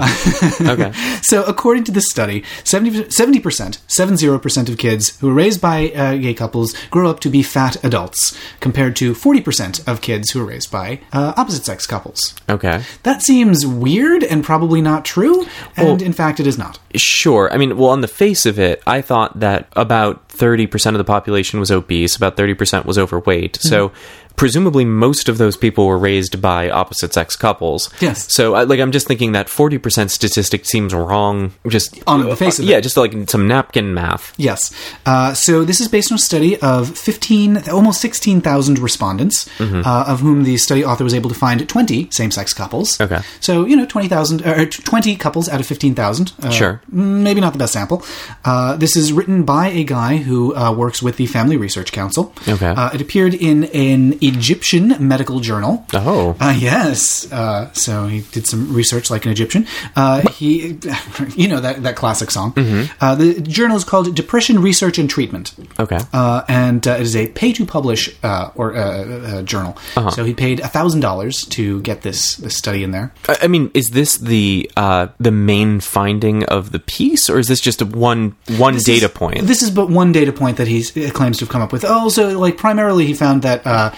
[0.60, 0.92] okay.
[1.22, 6.16] So, according to this study, 70, 70%, 70% of kids who are raised by uh,
[6.16, 10.46] gay couples grow up to be fat adults, compared to 40% of kids who are
[10.46, 12.34] raised by uh, opposite sex couples.
[12.48, 12.82] Okay.
[13.04, 15.46] That seems weird and probably not true,
[15.76, 16.78] and Well- in fact, it is not.
[16.96, 17.52] Sure.
[17.52, 21.04] I mean, well, on the face of it, I thought that about 30% of the
[21.04, 23.58] population was obese, about 30% was overweight.
[23.60, 23.92] So,
[24.36, 27.90] presumably, most of those people were raised by opposite sex couples.
[28.00, 28.32] Yes.
[28.32, 31.52] So, I, like, I'm just thinking that 40% statistic seems wrong.
[31.68, 32.68] Just On the face of it.
[32.68, 34.32] Yeah, just like some napkin math.
[34.36, 34.72] Yes.
[35.04, 39.82] Uh, so this is based on a study of 15, almost 16,000 respondents, Mm-hmm.
[39.86, 43.00] uh, of whom the study author was able to find 20 same-sex couples.
[43.00, 43.20] Okay.
[43.40, 46.32] So, you know, 20,000, or 20 couples out of 15,000.
[46.42, 46.80] Uh, Sure.
[46.90, 48.02] Maybe not the best sample.
[48.44, 52.32] Uh, this is written by a guy who uh, works with the Family Research Council.
[52.48, 52.66] Okay.
[52.66, 55.84] Uh, it appeared in an Egyptian medical journal.
[55.94, 56.36] Oh.
[56.40, 57.30] Uh, yes.
[57.32, 59.66] Uh, so he did some research like an Egyptian.
[59.94, 60.78] Uh, he,
[61.36, 62.52] you know that that classic song.
[62.52, 62.92] Mm-hmm.
[63.00, 65.54] Uh, the journal is called Depression Research and Treatment.
[65.78, 65.98] Okay.
[66.12, 69.76] Uh, and uh, it is a pay to publish uh, or uh, uh, journal.
[69.96, 70.10] Uh-huh.
[70.10, 73.12] So he paid thousand dollars to get this this study in there.
[73.28, 77.46] I I mean, is this the uh, the main finding of the piece, or is
[77.48, 79.46] this just a one one This data is- point?
[79.46, 81.84] This is but one data point that he claims to have come up with.
[81.84, 83.92] Also, like primarily, he found that uh,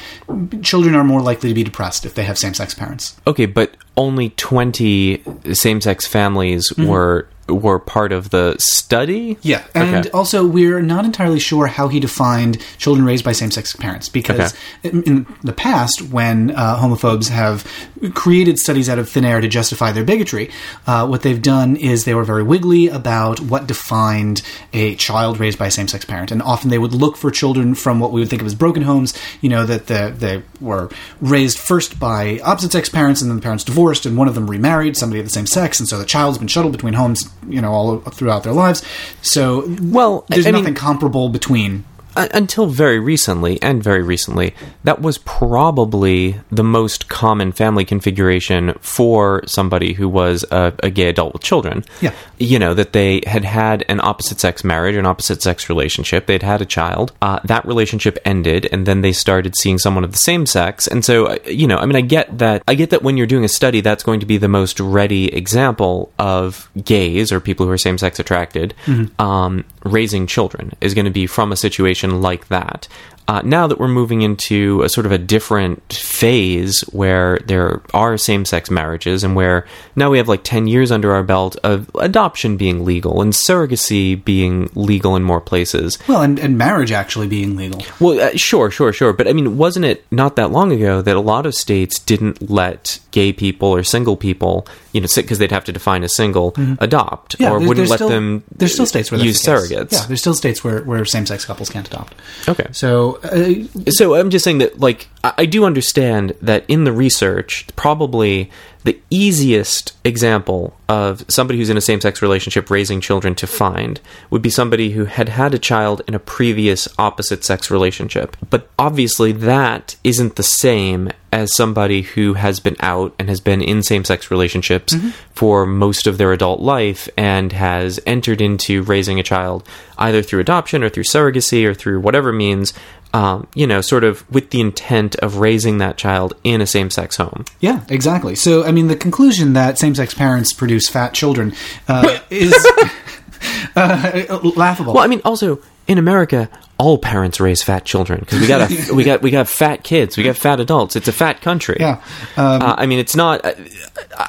[0.62, 3.16] children are more likely to be depressed if they have same sex parents.
[3.26, 5.22] Okay, but only 20
[5.52, 6.86] same-sex families Mm-hmm.
[6.88, 9.38] were were part of the study?
[9.42, 10.10] Yeah, and Okay.
[10.10, 15.02] also we're not entirely sure how he defined children raised by same-sex parents because in,
[15.04, 17.66] in the past, when uh, homophobes have
[18.14, 20.50] created studies out of thin air to justify their bigotry,
[20.86, 24.42] uh, what they've done is they were very wiggly about what defined
[24.72, 28.00] a child raised by a same-sex parent, and often they would look for children from
[28.00, 29.14] what we would think of as broken homes.
[29.40, 30.90] You know that the, they were
[31.20, 34.96] raised first by opposite-sex parents, and then the parents divorced, and one of them remarried
[34.96, 37.72] somebody of the same sex, and so the child's been shuttled between homes, you know,
[37.72, 38.82] all throughout their lives.
[39.22, 41.84] So Well, there's I mean- nothing comparable between.
[42.18, 44.52] Uh, until very recently, and very recently,
[44.82, 51.08] that was probably the most common family configuration for somebody who was a, a gay
[51.08, 51.84] adult with children.
[52.00, 52.12] Yeah.
[52.36, 56.42] You know, that they had had an opposite sex marriage, an opposite sex relationship, they'd
[56.42, 60.18] had a child, uh, that relationship ended, and then they started seeing someone of the
[60.18, 60.88] same sex.
[60.88, 63.28] And so, uh, you know, I mean, I get that, I get that when you're
[63.28, 67.64] doing a study, that's going to be the most ready example of gays or people
[67.64, 68.74] who are same sex attracted
[69.20, 72.88] um, raising children is going to be from a situation like that.
[73.28, 78.16] Uh, now that we're moving into a sort of a different phase where there are
[78.16, 81.90] same sex marriages and where now we have like 10 years under our belt of
[81.96, 85.98] adoption being legal and surrogacy being legal in more places.
[86.08, 87.82] Well, and, and marriage actually being legal.
[88.00, 89.12] Well, uh, sure, sure, sure.
[89.12, 92.50] But I mean, wasn't it not that long ago that a lot of states didn't
[92.50, 96.54] let gay people or single people, you know, because they'd have to define a single,
[96.78, 97.42] adopt Mm-hmm.
[97.42, 99.92] Yeah, or wouldn't let still, them There's still states where use the surrogates?
[99.92, 102.14] Yeah, there's still states where, where same-sex couples can't adopt.
[102.48, 102.66] Okay.
[102.72, 106.92] So uh, So I'm just saying that, like, I I do understand that in the
[106.92, 108.50] research, probably
[108.84, 114.00] the easiest example of somebody who's in a same sex relationship raising children to find
[114.30, 118.36] would be somebody who had had a child in a previous opposite sex relationship.
[118.48, 123.60] But obviously, that isn't the same as somebody who has been out and has been
[123.60, 124.94] in same sex relationships
[125.34, 130.40] for most of their adult life and has entered into raising a child either through
[130.40, 132.72] adoption or through surrogacy or through whatever means
[133.14, 136.90] um, you know, sort of with the intent of raising that child in a same
[136.90, 137.44] sex home.
[137.60, 138.34] yeah, exactly.
[138.34, 141.54] So I mean, the conclusion that same-sex parents produce fat children
[141.88, 142.54] uh, is
[143.76, 144.94] uh, laughable.
[144.94, 148.92] Well, I mean, also in America, all parents raise fat children because we got a,
[148.94, 150.94] we got we got fat kids, we got fat adults.
[150.96, 151.76] It's a fat country.
[151.80, 152.00] Yeah.
[152.36, 153.44] Um, uh, I mean, it's not.
[153.44, 153.56] I-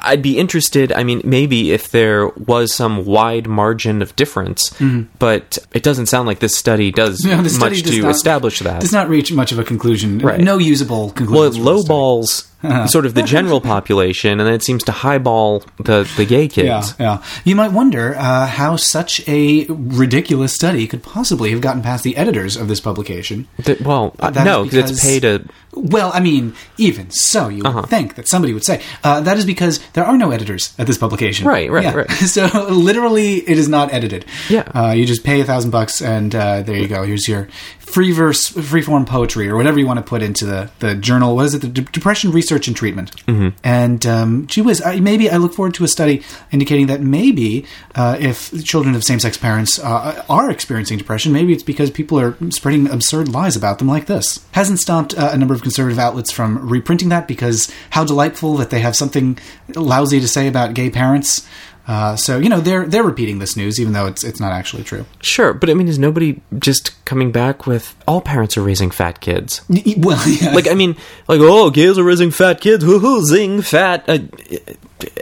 [0.02, 0.92] I'd be interested.
[0.92, 4.74] I mean, maybe if there was some wide margin of difference,
[5.18, 7.42] but it doesn't sound like this study does Mm-hmm.
[7.42, 8.80] No, study much does to not- establish that.
[8.80, 10.18] does not reach much of a conclusion.
[10.18, 10.40] Right.
[10.40, 11.34] No usable conclusion.
[11.34, 12.49] well, it lowballs
[12.88, 16.66] sort of the general population, and then it seems to highball the the gay kids.
[16.66, 16.82] yeah.
[16.98, 17.22] yeah.
[17.44, 22.16] You might wonder uh, how such a ridiculous study could possibly have gotten past the
[22.16, 23.48] editors of this publication.
[23.64, 25.42] That- well, uh, no, because it's paid a
[25.72, 27.80] Well, I mean, even so, you Uh-huh.
[27.80, 30.86] would think that somebody would say uh, that is because there are no editors at
[30.86, 31.46] this publication.
[31.46, 31.94] Right, right, Yeah.
[31.94, 32.10] right.
[32.30, 34.24] So literally, it is not edited.
[34.48, 34.64] Yeah.
[34.74, 37.02] uh, you just pay a thousand bucks, and uh, there you go.
[37.04, 37.48] Here's your
[37.90, 41.36] free verse, free form poetry, or whatever you want to put into the the journal.
[41.36, 41.62] What is it?
[41.62, 43.14] The De- Depression Research and Treatment.
[43.26, 43.48] Mm-hmm.
[43.64, 47.66] And um, gee whiz, I, maybe I look forward to a study indicating that maybe
[47.94, 52.18] uh, if children of same sex parents uh, are experiencing depression, maybe it's because people
[52.18, 54.44] are spreading absurd lies about them like this.
[54.52, 58.70] Hasn't stopped uh, a number of conservative outlets from reprinting that because how delightful that
[58.70, 59.38] they have something
[59.74, 61.46] lousy to say about gay parents.
[61.86, 64.84] Uh, so you know they're they're repeating this news even though it's it's not actually
[64.84, 65.04] true.
[65.22, 69.20] sure, but I mean, is nobody just coming back with all parents are raising fat
[69.20, 69.62] kids?
[69.96, 70.52] Well, yeah.
[70.52, 72.84] like I mean, like oh, gays are raising fat kids.
[72.84, 74.08] Woohoo, zing, fat.
[74.08, 74.18] Uh,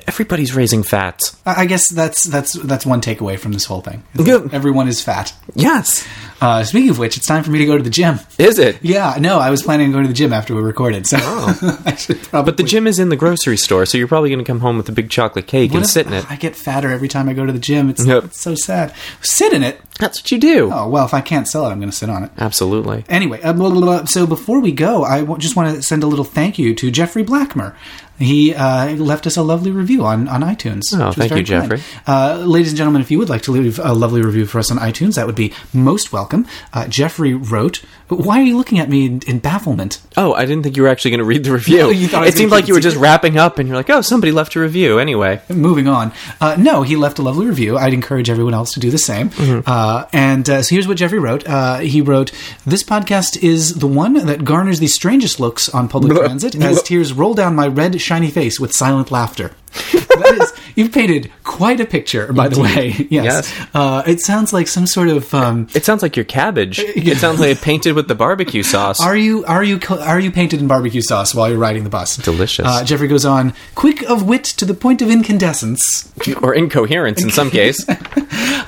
[0.06, 1.36] everybody's raising fats.
[1.46, 4.02] I guess that's that's that's one takeaway from this whole thing.
[4.16, 4.52] is.
[4.52, 5.32] Everyone is fat.
[5.54, 6.06] Yes,
[6.40, 8.20] Uh, speaking of which, it's time for me to go to the gym.
[8.38, 8.78] is it?
[8.80, 11.16] Yeah, no, I was planning on going to the gym after we recorded, so
[11.96, 12.28] should probably.
[12.32, 12.42] Oh.
[12.44, 14.76] But the gym is in the grocery store, so you're probably going to come home
[14.76, 16.30] with a big chocolate cake What and sit in it.
[16.30, 17.90] I get fatter every time I go to the gym.
[17.90, 18.24] It's, Yep.
[18.24, 18.94] it's so sad.
[19.20, 19.80] Sit in it.
[19.98, 20.70] That's what you do.
[20.72, 22.30] Oh well, if I can't sell it, I'm going to sit on it.
[22.38, 23.04] Absolutely.
[23.08, 24.04] Anyway, uh, blah, blah, blah.
[24.04, 26.90] so before we go, I w- just want to send a little thank you to
[26.92, 27.74] Jeffrey Blackmer.
[28.18, 30.82] He uh, left us a lovely review on, on iTunes.
[30.92, 31.80] Oh, thank you, Jeffrey.
[32.06, 34.70] Uh, ladies and gentlemen, if you would like to leave a lovely review for us
[34.70, 36.46] on iTunes, that would be most welcome.
[36.72, 40.62] Uh, Jeffrey wrote, "Why are you looking at me in, in bafflement?" Oh, I didn't
[40.64, 41.90] think you were actually going to read the review.
[41.98, 43.08] You thought I was it seemed like you were just secret?
[43.08, 46.12] wrapping up, and you're like, "Oh, somebody left a review." Anyway, Moving on.
[46.40, 47.76] Uh, no, he left a lovely review.
[47.76, 49.30] I'd encourage everyone else to do the same.
[49.30, 49.60] Mm-hmm.
[49.66, 51.46] Uh, and uh, so here's what Jeffrey wrote.
[51.48, 52.30] Uh, he wrote,
[52.66, 57.12] "This podcast is the one that garners the strangest looks on public transit as tears
[57.12, 59.52] roll down my red, shiny face with silent laughter."
[59.92, 62.94] that is, you've painted quite a picture, by the way.
[63.10, 63.24] Yes.
[63.28, 63.68] Yes.
[63.74, 65.32] Uh, it sounds like some sort of.
[65.34, 66.78] Um, it sounds like your cabbage.
[67.08, 69.00] It sounds like painted with the barbecue sauce.
[69.00, 72.16] Are you are you are you painted in barbecue sauce while you're riding the bus?
[72.18, 72.66] Delicious.
[72.66, 76.12] Uh, Jeffrey goes on, quick of wit to the point of incandescence.
[76.42, 77.84] or incoherence in some case.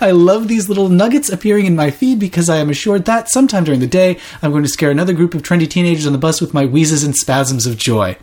[0.01, 3.65] I love these little nuggets appearing in my feed because I am assured that sometime
[3.65, 6.41] during the day I'm going to scare another group of trendy teenagers on the bus
[6.41, 8.17] with my wheezes and spasms of joy.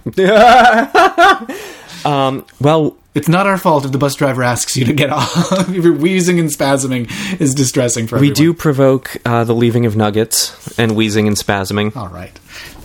[2.60, 5.52] well, It's not our fault if the bus driver asks you to get off.
[5.70, 7.10] if your wheezing and spasming
[7.42, 8.36] is distressing for we everyone.
[8.36, 11.96] do provoke uh, the leaving of nuggets and wheezing and spasming.
[11.96, 12.38] All right.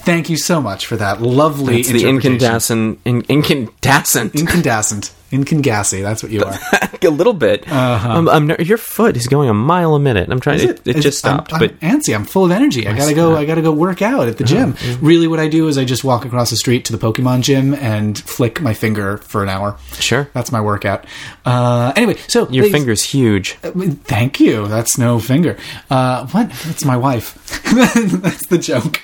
[0.05, 4.35] Thank you so much for that lovely It's the incandescent, in, incandescent.
[4.35, 5.13] Incandescent.
[5.33, 6.59] Incangassy, that's what you are.
[7.03, 7.71] a little bit.
[7.73, 10.29] Um, I'm, your foot is going a mile a minute.
[10.31, 10.61] I'm trying.
[10.61, 10.73] Uh-huh.
[10.73, 12.15] Is It, it, just stopped, I'm, but I'm antsy.
[12.15, 12.87] I'm full of energy.
[12.87, 13.35] I gotta go.
[13.35, 14.77] I gotta go work out at the gym.
[15.01, 17.73] Really, what I do is I just walk across the street to the Pokemon gym
[17.73, 19.79] and flick my finger for an hour.
[19.95, 20.29] sure.
[20.35, 21.07] That's my workout.
[21.47, 23.53] Uh, anyway, so Your ladies- finger's huge.
[23.55, 24.69] Thank you.
[24.69, 25.57] That's no finger.
[25.89, 26.51] Uh, what?
[26.51, 27.35] That's my wife.
[27.73, 29.01] that's the joke.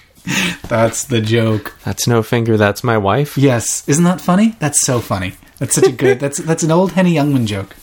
[0.68, 1.74] That's the joke.
[1.84, 2.56] That's no finger.
[2.56, 3.38] That's my wife.
[3.38, 4.56] Yes, isn't that funny?
[4.58, 5.34] That's so funny.
[5.58, 6.20] That's such a good.
[6.20, 7.74] That's that's an old Henny Youngman joke.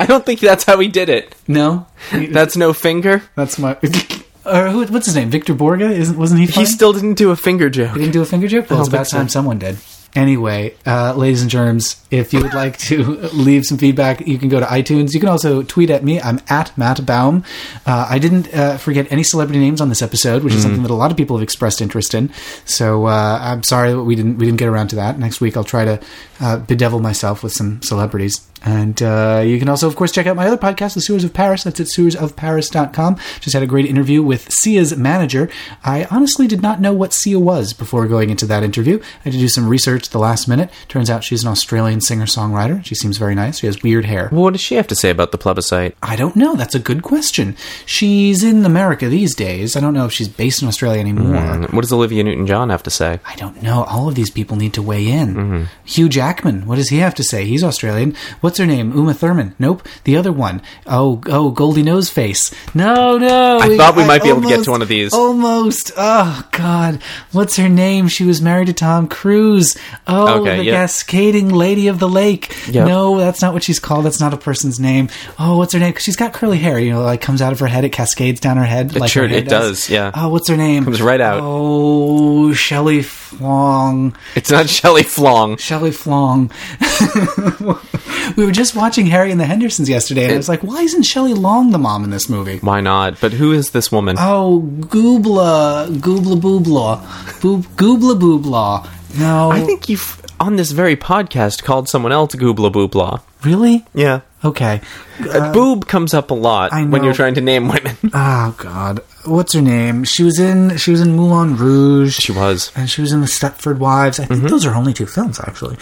[0.00, 1.34] I don't think that's how he did it.
[1.46, 3.22] No, That's no finger.
[3.36, 3.72] that's my.
[3.74, 3.78] Or
[4.66, 5.28] uh, who, what's his name?
[5.30, 5.82] Victor Borge?
[5.92, 6.46] Isn't wasn't he?
[6.46, 7.92] He still didn't do a finger joke.
[7.92, 8.70] He didn't do a finger joke?
[8.70, 9.18] Well, it's about so.
[9.18, 9.76] time someone did.
[10.14, 14.48] Anyway, uh, ladies and germs, if you would like to leave some feedback, you can
[14.48, 15.14] go to iTunes.
[15.14, 16.20] You can also tweet at me.
[16.20, 17.44] I'm at Matt Baum.
[17.86, 20.62] Uh, I didn't uh, forget any celebrity names on this episode, which is Mm.
[20.62, 22.30] something that a lot of people have expressed interest in.
[22.64, 25.16] So uh, I'm sorry that we didn't we didn't get around to that.
[25.18, 26.00] Next week, I'll try to
[26.40, 28.40] uh, bedevil myself with some celebrities.
[28.64, 31.32] And uh, you can also, of course, check out my other podcast, The Sewers of
[31.32, 31.64] Paris.
[31.64, 33.16] That's at sewersofparis.com.
[33.40, 35.48] Just had a great interview with Sia's manager.
[35.84, 39.00] I honestly did not know what Sia was before going into that interview.
[39.02, 40.70] I had to do some research at the last minute.
[40.88, 42.84] Turns out she's an Australian singer songwriter.
[42.84, 43.58] She seems very nice.
[43.58, 44.28] She has weird hair.
[44.32, 45.96] Well, what does she have to say about the plebiscite?
[46.02, 46.54] I don't know.
[46.56, 47.56] That's a good question.
[47.86, 49.76] She's in America these days.
[49.76, 51.34] I don't know if she's based in Australia anymore.
[51.34, 53.20] Mm, What does Olivia Newton-John have to say?
[53.24, 53.84] I don't know.
[53.84, 55.34] All of these people need to weigh in.
[55.34, 55.64] Mm-hmm.
[55.84, 57.44] Hugh Jackman, what does he have to say?
[57.44, 58.14] He's Australian.
[58.40, 58.90] What's what's her name?
[58.96, 59.54] Uma Thurman.
[59.60, 59.86] Nope.
[60.02, 60.60] The other one.
[60.84, 62.52] Oh, oh, Goldie Nose Face.
[62.74, 63.60] No, no.
[63.60, 65.14] I thought we might be able to get to one of these.
[65.14, 65.92] Almost.
[65.96, 67.00] Oh God.
[67.30, 68.08] What's her name?
[68.08, 69.78] She was married to Tom Cruise.
[70.08, 70.74] Oh, Okay, the yep.
[70.74, 72.52] cascading lady of the lake.
[72.66, 72.88] Yep.
[72.88, 74.04] No, that's not what she's called.
[74.04, 75.08] That's not a person's name.
[75.38, 75.92] Oh, what's her name?
[75.92, 76.80] 'Cause she's got curly hair.
[76.80, 77.84] You know, like comes out of her head.
[77.84, 78.96] It cascades down her head.
[78.96, 80.10] Like sure- her hair it does, yeah.
[80.12, 80.82] Oh, what's her name?
[80.84, 81.38] Comes right out.
[81.40, 84.16] Oh, Shelley Flong.
[84.34, 85.56] It's not Shelley Flong.
[85.58, 86.50] Shelley Flong.
[88.40, 91.02] we were just watching Harry and the Hendersons yesterday, and I was like, why isn't
[91.02, 92.56] Shelley Long the mom in this movie?
[92.60, 93.20] Why not?
[93.20, 94.16] But who is this woman?
[94.18, 98.88] Oh, Goobla, Goobla Boobla, Boob, Goobla Boobla.
[99.18, 103.20] No, I think you've on this very podcast called someone else Goobla Boobla.
[103.44, 103.84] really.
[103.92, 104.22] Yeah.
[104.42, 104.80] Okay.
[105.20, 107.96] Uh, boob comes up a lot when you're trying to name women.
[108.14, 110.04] Oh God, what's her name?
[110.04, 112.16] She was in she was in Moulin Rouge.
[112.18, 112.72] she was.
[112.74, 114.18] and she was in the Stepford Wives.
[114.18, 115.76] I think those are only two films, actually.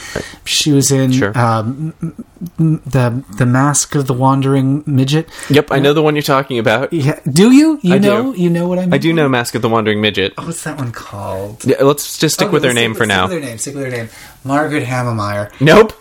[0.44, 1.18] She was in Mm-hmm.
[1.18, 1.38] Sure.
[1.38, 1.94] um,
[2.58, 5.28] the the Mask of the Wandering Midget.
[5.50, 6.92] Yep, I know the one you're talking about.
[6.92, 7.78] Yeah, do you?
[7.82, 8.08] You I do.
[8.08, 8.34] know?
[8.34, 8.94] You know what I mean?
[8.94, 10.34] I do know Mask of the Wandering Midget.
[10.36, 11.64] Oh, what's that one called?
[11.64, 13.26] Yeah, let's just stick Okay, with her name stick- for now.
[13.28, 13.58] Stick with her name.
[13.58, 14.08] Stick with her name.
[14.44, 15.52] Margaret Hammermeyer.
[15.60, 15.92] Nope.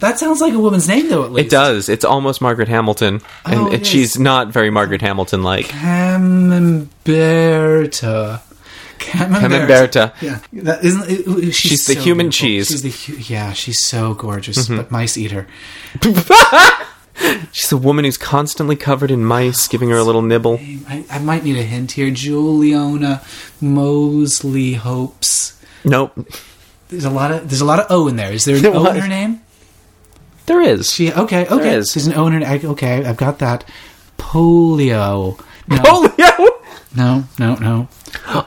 [0.00, 1.24] That sounds like a woman's name, though.
[1.24, 1.88] At least It does.
[1.88, 5.68] It's almost Margaret Hamilton, oh, and Oh, it- it she's not very Margaret Hamilton like.
[5.68, 6.90] Camemberta.
[8.98, 10.12] Camemberta.
[10.20, 11.08] Yeah, that isn't.
[11.10, 12.46] it- it- she's, She's the so human beautiful.
[12.46, 12.68] cheese.
[12.68, 13.52] She's the hu- yeah.
[13.52, 14.76] She's so gorgeous, mm-hmm.
[14.76, 15.46] but mice eat her.
[17.52, 20.60] She's a woman who's constantly covered in mice, giving her a little nibble.
[20.86, 22.10] I, I might need a hint here.
[22.10, 23.22] Juliana
[23.60, 25.58] Mosley Hopes.
[25.84, 26.28] Nope.
[26.88, 28.32] There's a lot of there's a lot of O in there.
[28.32, 28.96] Is there an There O was.
[28.96, 29.40] in her name?
[30.46, 30.92] There is.
[30.92, 31.74] She okay okay.
[31.74, 31.94] is.
[31.94, 32.46] There's an O in her.
[32.46, 33.64] I, okay, I've got that.
[34.18, 35.38] Polio.
[35.68, 36.48] No, Polio!
[36.96, 37.88] no, no, no.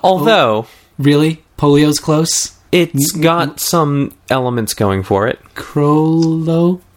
[0.04, 0.68] Although, oh,
[1.00, 2.58] Really, polio's close.
[2.74, 3.22] it's mm-hmm.
[3.22, 5.40] got some elements going for it.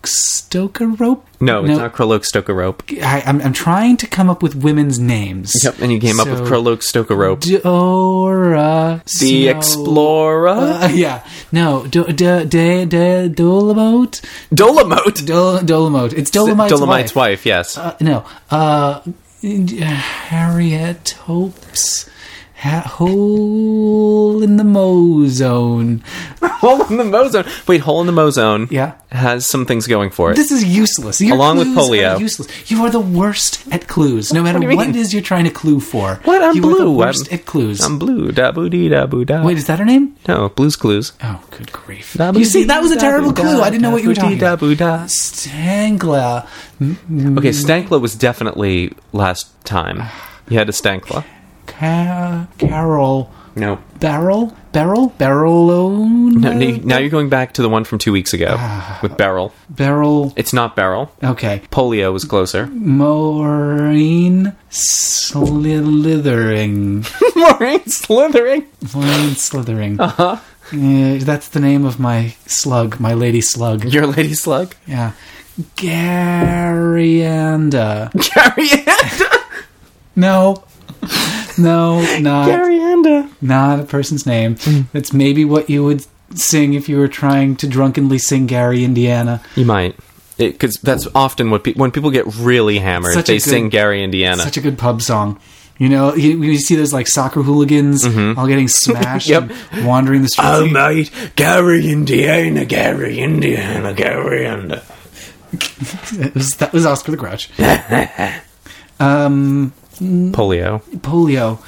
[0.02, 1.26] Krolostoker rope.
[1.40, 2.84] No, it's not Krolok Stoker-Rope.
[3.02, 5.52] I, I'm I'm trying to come up with women's names.
[5.64, 7.40] Yep, and you came up with So- Krolok Stoker-Rope.
[7.40, 9.02] Dora.
[9.04, 10.48] The Snow- Explorer?
[10.48, 11.26] Uh, yeah.
[11.50, 11.86] No.
[11.86, 14.20] Do, do, do, do, Dolomite?
[14.54, 15.26] Dolomote!
[15.26, 16.12] Dol- Dolomite.
[16.12, 17.44] It's Dolomite's, Dolomite's wife.
[17.44, 17.76] wife, yes.
[17.78, 18.24] Uh, no.
[18.50, 19.00] Uh,
[19.42, 22.08] Harriet Hopes.
[22.62, 26.02] Hole in the Mozone.
[26.42, 27.44] Hole in the Mozone.
[27.66, 28.92] Wait, Hole in the Mozone Yeah.
[29.10, 30.36] has some things going for it.
[30.36, 31.20] This is useless.
[31.20, 32.20] Your Along with polio.
[32.20, 32.70] useless.
[32.70, 34.32] You are the worst at clues.
[34.32, 36.20] No matter you what it is you're trying to clue for.
[36.24, 36.42] What?
[36.42, 36.92] I'm you are the blue.
[36.96, 37.80] worst I'm- at clues.
[37.80, 38.30] I'm blue.
[38.32, 39.42] Da boo dee da boo da.
[39.44, 40.14] Wait, is that her name?
[40.28, 41.12] no, Blues Clues.
[41.22, 42.14] Oh, good grief!
[42.16, 43.60] Da You see, that was a terrible clue.
[43.60, 44.60] I didn't know what you were talking about.
[44.60, 45.04] boo da.
[45.06, 46.46] Stangla.
[46.80, 50.02] Okay, Stankla was definitely last time.
[50.48, 51.24] You had a Stankla.
[51.78, 53.30] Ca- Carol.
[53.54, 53.78] No.
[54.00, 54.56] Barrel?
[54.72, 55.08] Barrel?
[55.18, 55.98] Barrel?
[55.98, 58.56] No, now now you're going back to the one from two weeks ago
[59.02, 59.52] with Beryl.
[59.68, 60.32] Barrel.
[60.36, 61.12] It's not Beryl.
[61.22, 61.60] Okay.
[61.70, 62.66] Polio was closer.
[62.68, 65.44] Maureen Slithering.
[67.36, 68.66] Maureen slithering.
[68.94, 70.00] Maureen Slithering.
[70.00, 70.38] Uh-huh.
[70.72, 73.84] Yeah, that's the name of my slug, my lady slug.
[73.84, 74.74] Your lady slug.
[74.86, 75.12] Yeah.
[76.72, 78.10] Garyanda.
[78.16, 79.44] Garyanda.
[80.16, 80.64] No.
[81.58, 83.28] No, not Garyanda.
[83.40, 84.56] not a person's name.
[84.92, 89.42] That's maybe what you would sing if you were trying to drunkenly sing Gary, Indiana.
[89.56, 89.96] You might.
[90.38, 94.02] Because that's often what pe- when people get really hammered, Such they good- sing Gary
[94.02, 94.42] Indiana.
[94.42, 95.38] Such a good pub song.
[95.78, 99.50] You know, you, you see those like soccer hooligans all getting smashed Yep.
[99.72, 100.48] and wandering the streets.
[100.50, 104.82] Oh, mate, Gary Indiana, Gary Indiana, Gary Indiana.
[106.14, 107.50] It was- that was Oscar the Grouch.
[109.00, 109.72] um,
[110.02, 110.82] Polio.
[110.98, 111.58] polio.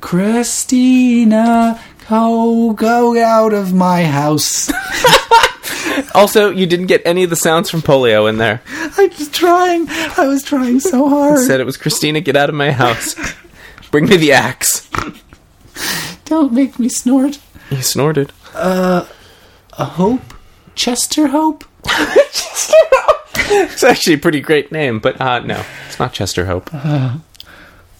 [0.00, 4.72] Christina, go go out of my house.
[6.14, 8.62] Also, you didn't get any of the sounds from Polio in there.
[8.68, 9.86] I was trying.
[9.88, 11.38] I was trying so hard.
[11.38, 13.14] I said it was Christina, get out of my house.
[13.90, 14.88] Bring me the axe.
[16.24, 17.38] Don't make me snort.
[17.70, 18.32] He snorted.
[18.54, 19.06] Uh,
[19.78, 20.34] a hope,
[20.74, 21.64] Chester Hope.
[23.72, 26.72] It's actually a pretty great name, but uh, no, it's not Chester Hope.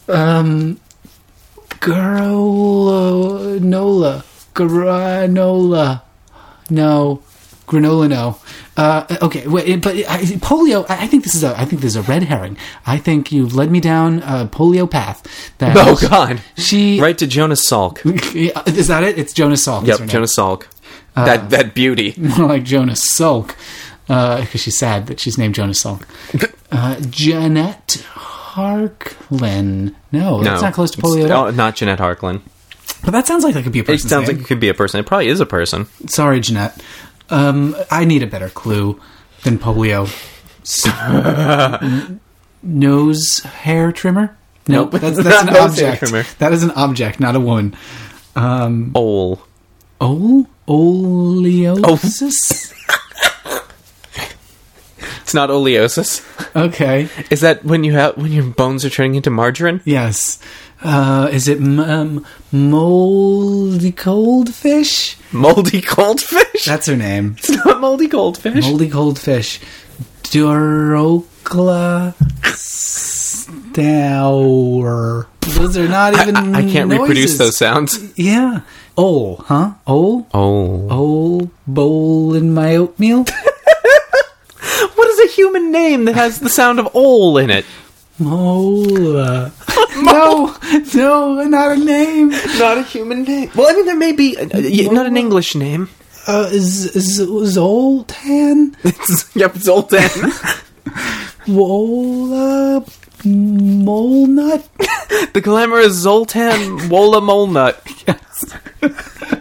[0.08, 0.80] Um,
[2.56, 4.24] granola,
[4.54, 6.02] granola.
[6.70, 7.22] No,
[7.66, 8.08] granola.
[8.08, 8.38] No.
[8.76, 10.84] Uh, okay, wait, but I, polio.
[10.88, 11.58] I think this is a.
[11.58, 12.56] I think this is a red herring.
[12.86, 15.22] I think you've led me down a polio path.
[15.58, 16.40] That Oh, God.
[16.56, 18.00] she Right to Jonas Salk.
[18.76, 19.18] Is that it?
[19.18, 19.86] It's Jonas Salk.
[19.86, 20.08] Yep.
[20.08, 20.66] Jonas Salk.
[21.14, 22.14] that that beauty.
[22.18, 23.56] more like Jonas Sulk,
[24.06, 26.06] because she's sad that she's named Jonas Sulk.
[26.70, 29.94] Uh, Jeanette Harklin.
[30.12, 31.28] No, No, that's not close to polio.
[31.30, 32.40] Oh, not Jeanette Harklin.
[33.04, 34.06] But that sounds like that could be a person.
[34.06, 34.36] It sounds name.
[34.38, 35.00] like it could be a person.
[35.00, 35.86] It probably is a person.
[36.08, 36.80] Sorry, Jeanette.
[37.30, 39.00] Um, I need a better clue.
[39.44, 40.08] than polio.
[42.62, 44.36] Nose hair trimmer?
[44.68, 44.92] No, Nope.
[45.00, 46.38] that's, that's an object.
[46.40, 47.76] That is an object, not a woman.
[48.34, 49.40] Ole.
[50.00, 52.72] Ol oleosis.
[55.26, 56.22] It's not oleosis.
[56.54, 57.08] Okay.
[57.30, 59.80] Is that when you have when your bones are turning into margarine?
[59.84, 60.38] Yes.
[60.84, 65.16] Uh, is it m- um, moldy cold fish?
[65.32, 66.64] Moldy goldfish?
[66.64, 67.34] That's her name.
[67.38, 68.64] It's not moldy goldfish.
[68.64, 69.58] Moldy cold fish.
[70.30, 72.14] Dorocla
[73.74, 75.26] stour.
[75.40, 76.36] Those are not even.
[76.36, 77.98] I, I can't reproduce those sounds.
[78.16, 78.60] Yeah.
[78.96, 79.72] Ol, huh?
[79.88, 80.28] Ol?
[80.32, 80.86] Oh.
[80.88, 83.26] Ol bowl in my oatmeal?
[84.94, 87.64] What is a human name that has the sound of ole in it?
[88.18, 89.52] Mola.
[90.02, 90.56] no,
[90.94, 92.30] no, not a name.
[92.58, 93.50] Not a human name.
[93.54, 95.88] Well, I mean, there may be uh, y- not an English name.
[96.26, 98.76] Uh, Z- Z- Zoltan?
[99.34, 100.32] Yep, Zoltan.
[101.46, 102.84] Wola
[103.24, 104.64] Molnut?
[105.32, 107.76] the glamorous Zoltan Wola Molnut.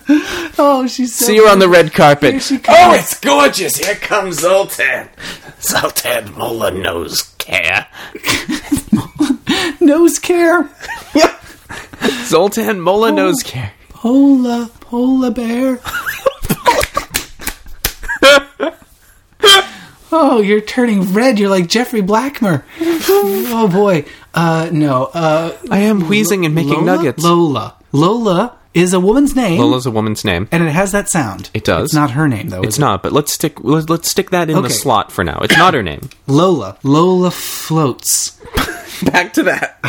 [0.58, 2.32] Oh, she's so See her on the red carpet.
[2.32, 2.78] Here she comes.
[2.80, 3.76] Oh, it's gorgeous.
[3.76, 5.10] Here comes Zoltan.
[5.62, 7.88] Zoltan Mola knows care.
[9.82, 10.70] nose care.
[12.26, 13.74] Zoltan Mola knows care.
[13.90, 15.80] Pola, polar bear.
[20.12, 21.40] oh, you're turning red.
[21.40, 22.64] You're like Jeffrey Blackmer.
[22.80, 24.06] oh boy.
[24.34, 25.06] Uh, no.
[25.06, 26.86] Uh, I am wheezing and making Lola?
[26.86, 27.24] nuggets.
[27.24, 27.76] Lola.
[27.92, 30.48] Lola is a woman's name, Lola's a woman's name.
[30.52, 31.50] and it has that sound.
[31.54, 31.86] It does.
[31.86, 32.62] It's not her name though.
[32.62, 35.40] It's not, but let's stick let's, let's stick that in the slot for now.
[35.40, 36.02] It's not her name.
[36.28, 36.78] Lola.
[36.84, 38.32] Lola floats.
[39.04, 39.80] Back to that.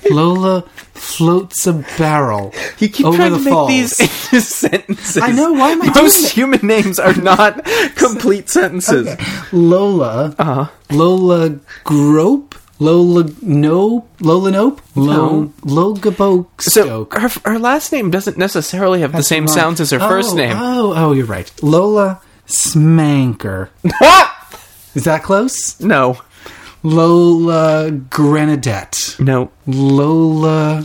[0.10, 0.62] Lola
[0.94, 3.68] floats a barrel You keep over trying the to make falls.
[3.96, 5.22] these into sentences.
[5.22, 7.64] I know, why am I doing Most human names are not
[7.96, 9.08] complete sentences.
[9.52, 10.34] Lola.
[10.38, 10.66] Uh-huh.
[10.90, 11.50] Lola
[11.84, 12.54] Grope.
[12.78, 14.08] Lola Nope.
[14.20, 14.82] Lola Nope.
[14.94, 19.54] Lo, Logaboke So her, her last name doesn't necessarily have the same Wrong.
[19.56, 20.54] sounds as her Oh, first name.
[20.54, 21.50] Oh, oh, you're right.
[21.62, 23.68] Lola Smanker.
[24.94, 25.80] Is that close?
[25.80, 26.18] no,
[26.82, 29.18] Lola Grenadette.
[29.20, 30.82] no, Lola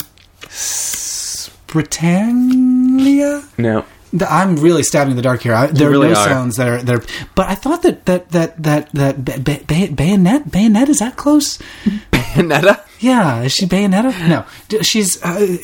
[1.68, 3.44] Britannia.
[3.58, 3.86] no.
[4.14, 5.53] The- I'm really stabbing in the dark here.
[5.53, 6.28] I, there really are no are.
[6.28, 7.01] sounds that are there,
[7.36, 11.16] but I thought that that that that that ba- ba- ba- bayonet bayonet is that
[11.16, 11.57] close?
[12.12, 12.84] Bayonetta?
[12.99, 14.28] Yeah, is she Bayonetta?
[14.28, 15.57] No, D- she's uh,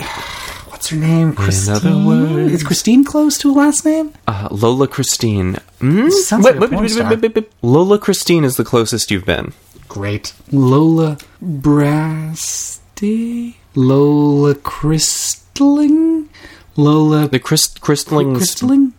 [0.69, 1.33] what's her name?
[1.35, 2.49] Christine.
[2.49, 4.13] Is Christine close to a last name?
[4.27, 5.57] Uh, Lola Christine.
[5.79, 6.09] Mm?
[6.11, 7.15] Sounds like a porn star.
[7.61, 9.53] Lola Christine is the closest you've been.
[9.87, 10.33] Great.
[10.51, 13.55] Lola Brasty.
[13.75, 16.26] Lola Crystling.
[16.77, 18.93] Lola The Crystling.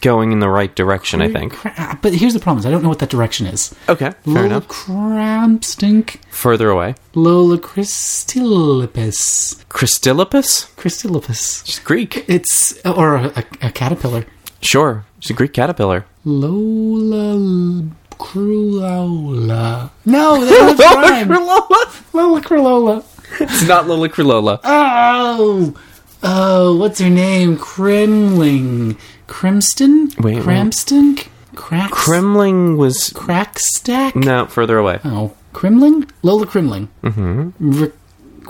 [0.00, 1.52] going in the right direction, I think.
[1.54, 3.74] Cra- uh, But here's the problem: is I don't know what that direction is.
[3.88, 4.68] Okay, fair Lola enough.
[4.68, 6.18] Crampstink.
[6.30, 6.94] Further away.
[7.14, 9.56] Lola Crystillipus.
[9.68, 10.66] Christillipus?
[10.76, 11.66] Crystillipus.
[11.66, 12.24] She's Greek.
[12.28, 14.24] It's or a, a caterpillar.
[14.60, 15.04] Sure.
[15.20, 16.04] She's a Greek caterpillar.
[16.24, 17.82] Lola
[18.18, 19.90] Crulola.
[20.04, 21.28] No, that's Lola rhyme.
[21.28, 22.12] Crilola?
[22.14, 23.04] Lola Crulola.
[23.40, 24.60] It's not Lola Crilola.
[24.64, 25.74] Oh,
[26.22, 27.56] oh, what's her name?
[27.56, 28.96] Kremling,
[29.28, 30.38] Crimston, Wait.
[30.42, 33.10] Cramston, Cracks, Kremling was.
[33.10, 34.14] Crackstack.
[34.16, 35.00] No, further away.
[35.04, 36.88] Oh, Crimling, Lola Crimling.
[37.02, 37.82] Mm-hmm.
[37.82, 37.92] R-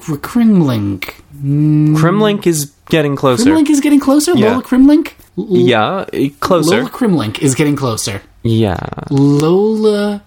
[0.08, 1.00] R- Crimling.
[1.36, 3.50] Kremlink is getting closer.
[3.50, 4.32] Crimlink is getting closer.
[4.36, 4.50] Yeah.
[4.52, 5.12] Lola Crimlink.
[5.38, 6.78] L- Yeah, eh, closer.
[6.78, 8.22] Lola Crimlink is getting closer.
[8.42, 8.78] Yeah.
[9.10, 10.22] Lola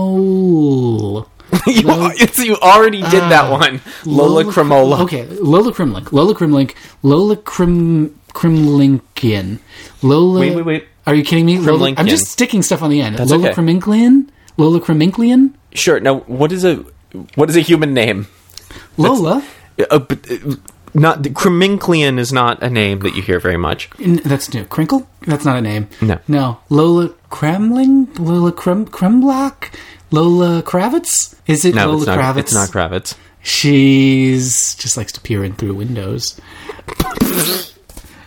[0.00, 1.26] Crimol.
[1.66, 3.80] you, it's- you already did that one.
[4.04, 5.00] Lola, Cremola.
[5.00, 6.12] Okay, Lola Crimlink.
[6.12, 6.74] Lola Crimlink.
[7.02, 9.58] Lola Crim Crimlinkian.
[10.02, 10.40] Lola.
[10.40, 10.88] Wait, wait, wait.
[11.06, 11.58] Are you kidding me?
[11.58, 13.16] Lola, I'm just sticking stuff on the end.
[13.16, 13.54] That's Lola okay.
[13.60, 14.28] Criminklian.
[14.56, 15.54] Lola Criminklian.
[15.72, 15.98] Sure.
[16.00, 16.84] Now, what is a
[17.34, 18.26] what is a human name?
[18.96, 19.42] Lola.
[19.90, 20.56] Uh, but, uh,
[20.92, 23.88] not Creminclian is not a name that you hear very much.
[23.98, 24.64] That's new.
[24.64, 25.08] Crinkle.
[25.22, 25.88] That's not a name.
[26.02, 26.18] No.
[26.28, 26.60] No.
[26.68, 28.18] Lola Kremling.
[28.18, 29.72] Lola Krem Kremblock.
[30.10, 31.34] Lola Kravitz.
[31.46, 32.18] Is it No, Lola it's not.
[32.18, 32.38] Kravitz?
[32.38, 33.14] It's not Kravitz.
[33.42, 36.40] She's just likes to peer in through windows.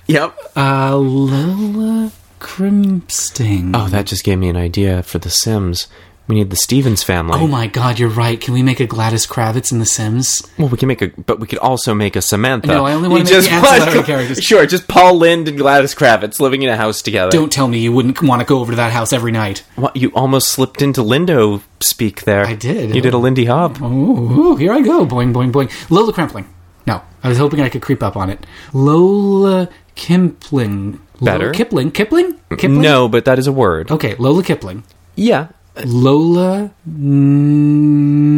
[0.06, 0.36] Yep.
[0.58, 2.12] Uh, Lola
[2.42, 3.72] Crimsting.
[3.74, 5.88] Oh, that just gave me an idea for The Sims.
[6.26, 7.38] We need the Stevens family.
[7.42, 8.40] Oh my god, you're right.
[8.40, 10.42] Can we make a Gladys Kravitz in The Sims?
[10.58, 12.68] Well, we can make a, but we could also make a Samantha.
[12.68, 14.42] No, I only wanna You make the want- ancillary characters.
[14.42, 17.30] Sure, just Paul Lynde and Gladys Kravitz living in a house together.
[17.32, 19.64] Don't tell me you wouldn't want to go over to that house every night.
[19.76, 22.46] What, you almost slipped into Lindo speak there.
[22.46, 22.96] I did.
[22.96, 23.82] You did a Lindy Hop.
[23.82, 25.06] Ooh, here I go.
[25.06, 25.70] Boing, boing, boing.
[25.92, 26.48] Lola Crampling.
[26.88, 28.46] No, I was hoping I could creep up on it.
[28.72, 31.00] Lola Kipling.
[31.22, 31.46] Better.
[31.46, 31.92] Lola Kipling.
[31.92, 32.40] Kipling?
[32.52, 32.82] Kipling?
[32.82, 33.92] No, but that is a word.
[33.92, 34.84] Okay, Lola Kipling.
[35.16, 35.48] Yeah.
[35.86, 36.72] Lola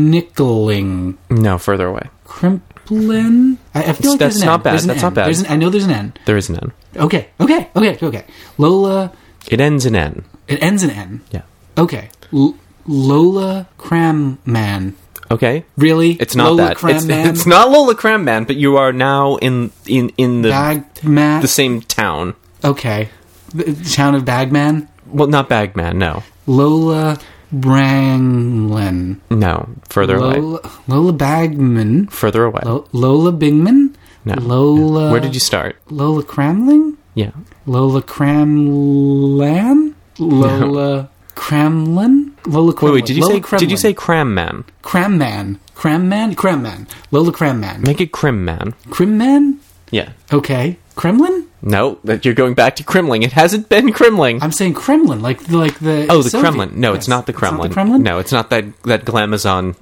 [0.09, 1.17] Nickling.
[1.29, 2.09] No, further away.
[2.25, 3.57] Crimplin?
[3.73, 4.63] I, I feel like That's there's an not N.
[4.63, 4.71] bad.
[4.73, 5.05] There's an That's N.
[5.05, 5.25] not bad.
[5.27, 6.13] There's an, I know there's an N.
[6.25, 6.71] There is an N.
[6.95, 8.25] Okay, okay, okay, okay.
[8.57, 9.11] Lola,
[9.49, 10.23] It ends in N.
[10.47, 11.21] it ends in N.
[11.31, 11.41] Yeah.
[11.77, 12.09] Okay.
[12.33, 12.55] L-
[12.87, 14.93] Lola Cramman.
[15.31, 15.65] Okay.
[15.75, 16.11] Really?
[16.13, 16.71] It's not Lola that.
[16.73, 17.25] It's, Cramman?
[17.27, 21.41] it's not Lola Cram Man, but you are now in in in the Bagman?
[21.41, 22.35] the same town.
[22.63, 23.09] Okay.
[23.53, 24.87] The town of Bagman?
[25.07, 25.97] Well, not Bagman.
[25.97, 27.17] No, Lola
[27.53, 29.17] Branglin.
[29.29, 29.69] no.
[29.89, 30.39] Further away.
[30.39, 32.07] Lola, Lola Bagman.
[32.07, 32.61] Further away.
[32.65, 33.93] Lo- Lola Bingman?
[34.25, 34.35] no.
[34.35, 35.11] Lola.
[35.11, 35.77] Where did you start?
[35.89, 36.97] Lola Cramling?
[37.13, 37.31] Yeah.
[37.65, 39.93] Lola Cramlan?
[40.19, 42.33] Lola Kremlin?
[42.45, 43.05] Lola Wait, wait.
[43.05, 43.39] Did you Lola say?
[43.57, 43.77] Did you Kremlin.
[43.77, 44.63] say Cram Man?
[44.83, 45.59] Cramman?
[45.75, 46.35] Cramman?
[46.35, 46.87] Cramman.
[47.11, 47.81] Lola Cramman.
[47.81, 48.73] Make it Crim Man.
[48.89, 49.59] Crimman?
[49.91, 50.09] Yeah.
[50.31, 50.77] Okay.
[50.95, 51.45] Kremlin?
[51.67, 53.23] No, that you're going back to Kremlin.
[53.23, 54.39] It hasn't been Kremlin.
[54.43, 56.79] I'm saying Kremlin, like like the oh, the Soviet- Kremlin.
[56.79, 56.99] No, Yes.
[56.99, 57.71] it's not the Kremlin.
[57.71, 58.03] It's not the Kremlin.
[58.03, 59.75] No, it's not that that glamazon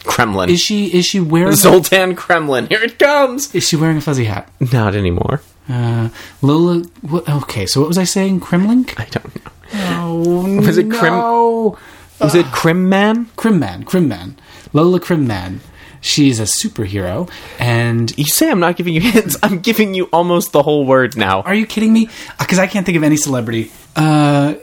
[0.04, 0.50] Kremlin.
[0.50, 2.66] Is she is she wearing Zoltan Kremlin.
[2.66, 3.54] Here it comes.
[3.54, 4.50] is she wearing a fuzzy hat?
[4.72, 5.40] Not anymore.
[5.68, 6.08] Uh,
[6.42, 6.82] Lola.
[7.02, 8.40] What, okay, so what was I saying?
[8.40, 8.86] Kremlin?
[8.96, 9.52] I don't know.
[10.00, 11.78] Oh, Was it Krim- no.
[12.20, 13.26] Was it Crim Man?
[13.36, 13.84] Crimman?
[13.84, 14.38] Crimman.
[14.72, 15.60] Lola Crimman.
[16.00, 17.28] She's a superhero,
[17.58, 19.36] and You say I'm not giving you hints.
[19.42, 21.42] I'm giving you almost the whole word now.
[21.42, 22.08] are you kidding me?
[22.38, 23.70] Because I can't think of any celebrity.
[23.96, 24.54] Uh,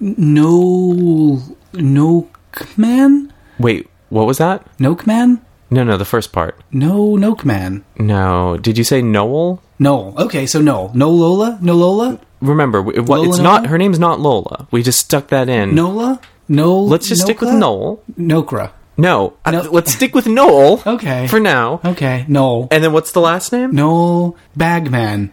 [0.00, 1.40] no,
[1.72, 4.64] Nokman, Wait, what was that?
[4.78, 5.40] Nokman,
[5.70, 6.58] No, no, the first part.
[6.72, 7.82] no Nokman.
[7.98, 8.56] No.
[8.56, 9.62] Did you say Noel?
[9.78, 10.14] No.
[10.18, 13.44] Okay, so no, no Lola, no Lola, Remember, w- what, Lola it's Noel?
[13.62, 13.66] not.
[13.68, 14.66] Her name's not Lola.
[14.70, 15.74] We just stuck that in.
[15.74, 16.78] Nola, no.
[16.80, 17.54] Let's just stick with?
[17.54, 18.02] Noel.
[18.18, 18.70] Nokra.
[18.96, 19.60] No, No.
[19.70, 20.82] let's stick with Noel.
[20.86, 21.26] Okay.
[21.26, 21.80] For now.
[21.84, 22.68] Okay, Noel.
[22.70, 23.72] And then what's the last name?
[23.74, 25.32] Noel Bagman.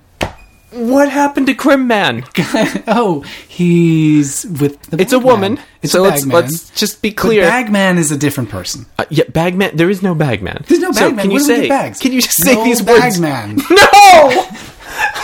[0.71, 2.23] What happened to Crim Man?
[2.87, 5.27] oh, he's with the It's a Bagman.
[5.33, 5.59] woman.
[5.81, 6.41] It's so a let's Bagman.
[6.43, 7.43] let's just be But clear.
[7.43, 8.85] Bagman is a different person.
[8.97, 9.75] Uh, yeah, Bagman.
[9.75, 10.63] There is no Bagman.
[10.67, 11.21] There's no So Bagman.
[11.23, 11.67] can you Where do we say?
[11.67, 11.99] bags?
[11.99, 13.19] Can you just say no these words?
[13.19, 13.59] Bagman.
[13.69, 14.47] No.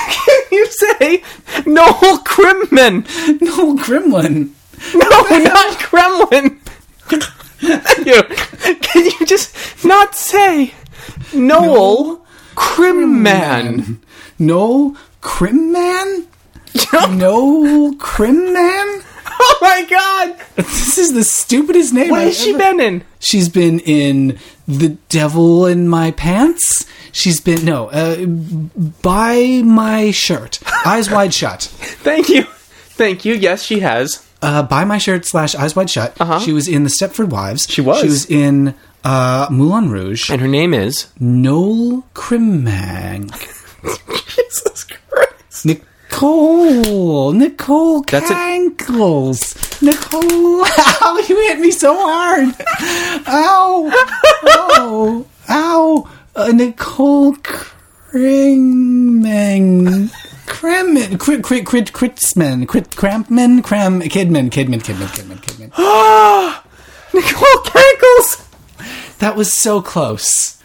[0.09, 1.23] can you say
[1.65, 3.05] Noel Crimman?
[3.41, 4.49] no Gremlin.
[4.93, 5.09] No,
[5.39, 5.79] not
[7.59, 7.81] Kremlin.
[8.05, 8.23] you,
[8.81, 10.73] can you just not say
[11.33, 14.01] Noel Crimman?
[14.39, 16.27] Noel Crimman.
[17.11, 19.03] Noel Crimman.
[19.39, 20.35] Oh my god!
[20.55, 22.09] This is the stupidest name.
[22.09, 23.03] What I've has she ever- been in?
[23.19, 26.87] She's been in The Devil in My Pants.
[27.11, 28.25] She's been no, uh,
[29.03, 30.59] buy my shirt.
[30.87, 31.61] Eyes wide shut.
[32.01, 33.35] Thank you, thank you.
[33.35, 34.26] Yes, she has.
[34.41, 36.19] Uh, buy my shirt slash eyes wide shut.
[36.19, 36.39] Uh-huh.
[36.39, 37.67] She was in the Stepford Wives.
[37.69, 38.01] She was.
[38.01, 40.29] She was in uh, Moulin Rouge.
[40.29, 43.31] And her name is Noel Crimang.
[44.35, 45.65] Jesus Christ.
[45.65, 47.31] Nicole.
[47.33, 48.33] Nicole That's it.
[48.33, 49.81] Cankles.
[49.81, 50.21] Nicole.
[51.01, 52.53] Ow, you hit me so hard.
[53.27, 53.91] Ow.
[54.47, 55.25] Ow.
[55.49, 56.09] Ow.
[56.35, 57.33] Uh, Nicole
[58.11, 60.11] Kringman.
[60.57, 65.71] Kremen, crit, crit, crit, critsman, crit, crampman, cram, kidman, kidman, kidman, kidman, kidman.
[65.77, 66.63] Ah,
[67.13, 68.43] Nicole Cankles.
[69.19, 70.59] That was so close.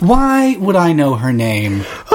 [0.00, 1.86] Why would I know her name?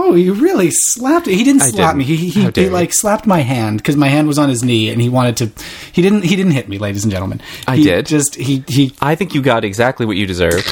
[0.00, 1.36] oh, you really slapped it.
[1.36, 1.98] He didn't I slap didn't.
[1.98, 2.04] me.
[2.04, 5.00] He, he, he, like slapped my hand because my hand was on his knee and
[5.00, 5.52] he wanted to.
[5.92, 6.24] He didn't.
[6.24, 7.40] He didn't hit me, ladies and gentlemen.
[7.68, 8.06] I He did.
[8.06, 8.92] Just he he.
[9.00, 10.66] I think you got exactly what you deserved.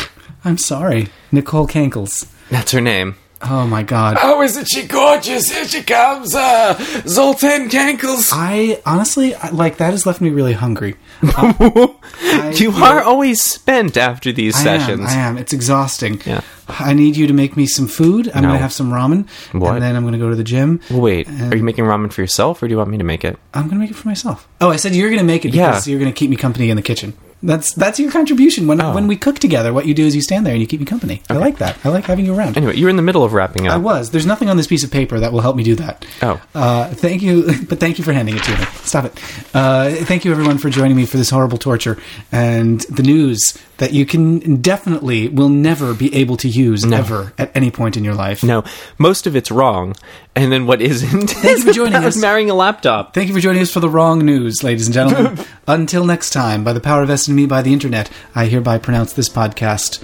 [0.45, 2.29] I'm sorry, Nicole Cankles.
[2.51, 3.15] That's her name.
[3.47, 4.17] Oh my god.
[4.23, 5.51] Oh, isn't she gorgeous?
[5.53, 6.75] Here she comes, uh,
[7.07, 8.31] Zoltan Cankles.
[8.33, 10.97] I honestly I, like that has left me really hungry.
[11.23, 15.01] I- You are always spent after these I sessions.
[15.01, 15.39] Am, I am.
[15.39, 16.21] It's exhausting.
[16.25, 16.41] Yeah.
[16.69, 18.29] I need you to make me some food.
[18.35, 18.49] I'm No.
[18.49, 19.29] going to have some ramen.
[19.53, 19.75] What?
[19.75, 20.81] And then I'm going to go to the gym.
[20.91, 23.25] Well, Wait, are you making ramen for yourself, or do you want me to make
[23.25, 23.39] it?
[23.53, 24.49] I'm going to make it for myself.
[24.61, 25.71] Oh, I said you're going to make it Yeah.
[25.73, 27.13] because you're going to keep me company in the kitchen.
[27.45, 28.67] That's that's your contribution.
[28.67, 28.95] When Oh.
[28.95, 30.87] when we cook together, what you do is you stand there and you keep me
[30.87, 31.23] company.
[31.29, 31.77] I like that.
[31.85, 32.57] I like having you around.
[32.57, 33.75] Anyway, you're in the middle of wrapping up.
[33.75, 34.11] I was.
[34.11, 36.05] There's nothing on this piece of paper that will help me do that.
[36.23, 36.41] Oh.
[36.55, 38.65] Uh, thank you, but thank you for handing it to me.
[38.83, 39.13] Stop it.
[39.55, 41.99] Uh, thank you, everyone, for joining me for this horrible torture
[42.33, 47.51] and the news that you can definitely will never be able to use ever at
[47.57, 48.43] any point in your life.
[48.45, 48.63] No,
[48.99, 49.95] most of it's wrong,
[50.37, 51.31] and then what isn't?
[51.31, 52.17] Thank you for joining us.
[52.17, 53.15] Marrying a laptop.
[53.15, 55.45] Thank you for joining us for the wrong news, ladies and gentlemen.
[55.69, 59.13] Until next time, by the power vested in me by the internet, I hereby pronounce
[59.13, 60.03] this podcast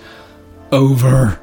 [0.71, 1.41] over.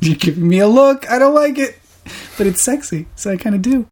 [0.00, 1.10] You're giving me a look.
[1.10, 1.78] I don't like it.
[2.36, 3.82] But it's sexy, so I kind of do.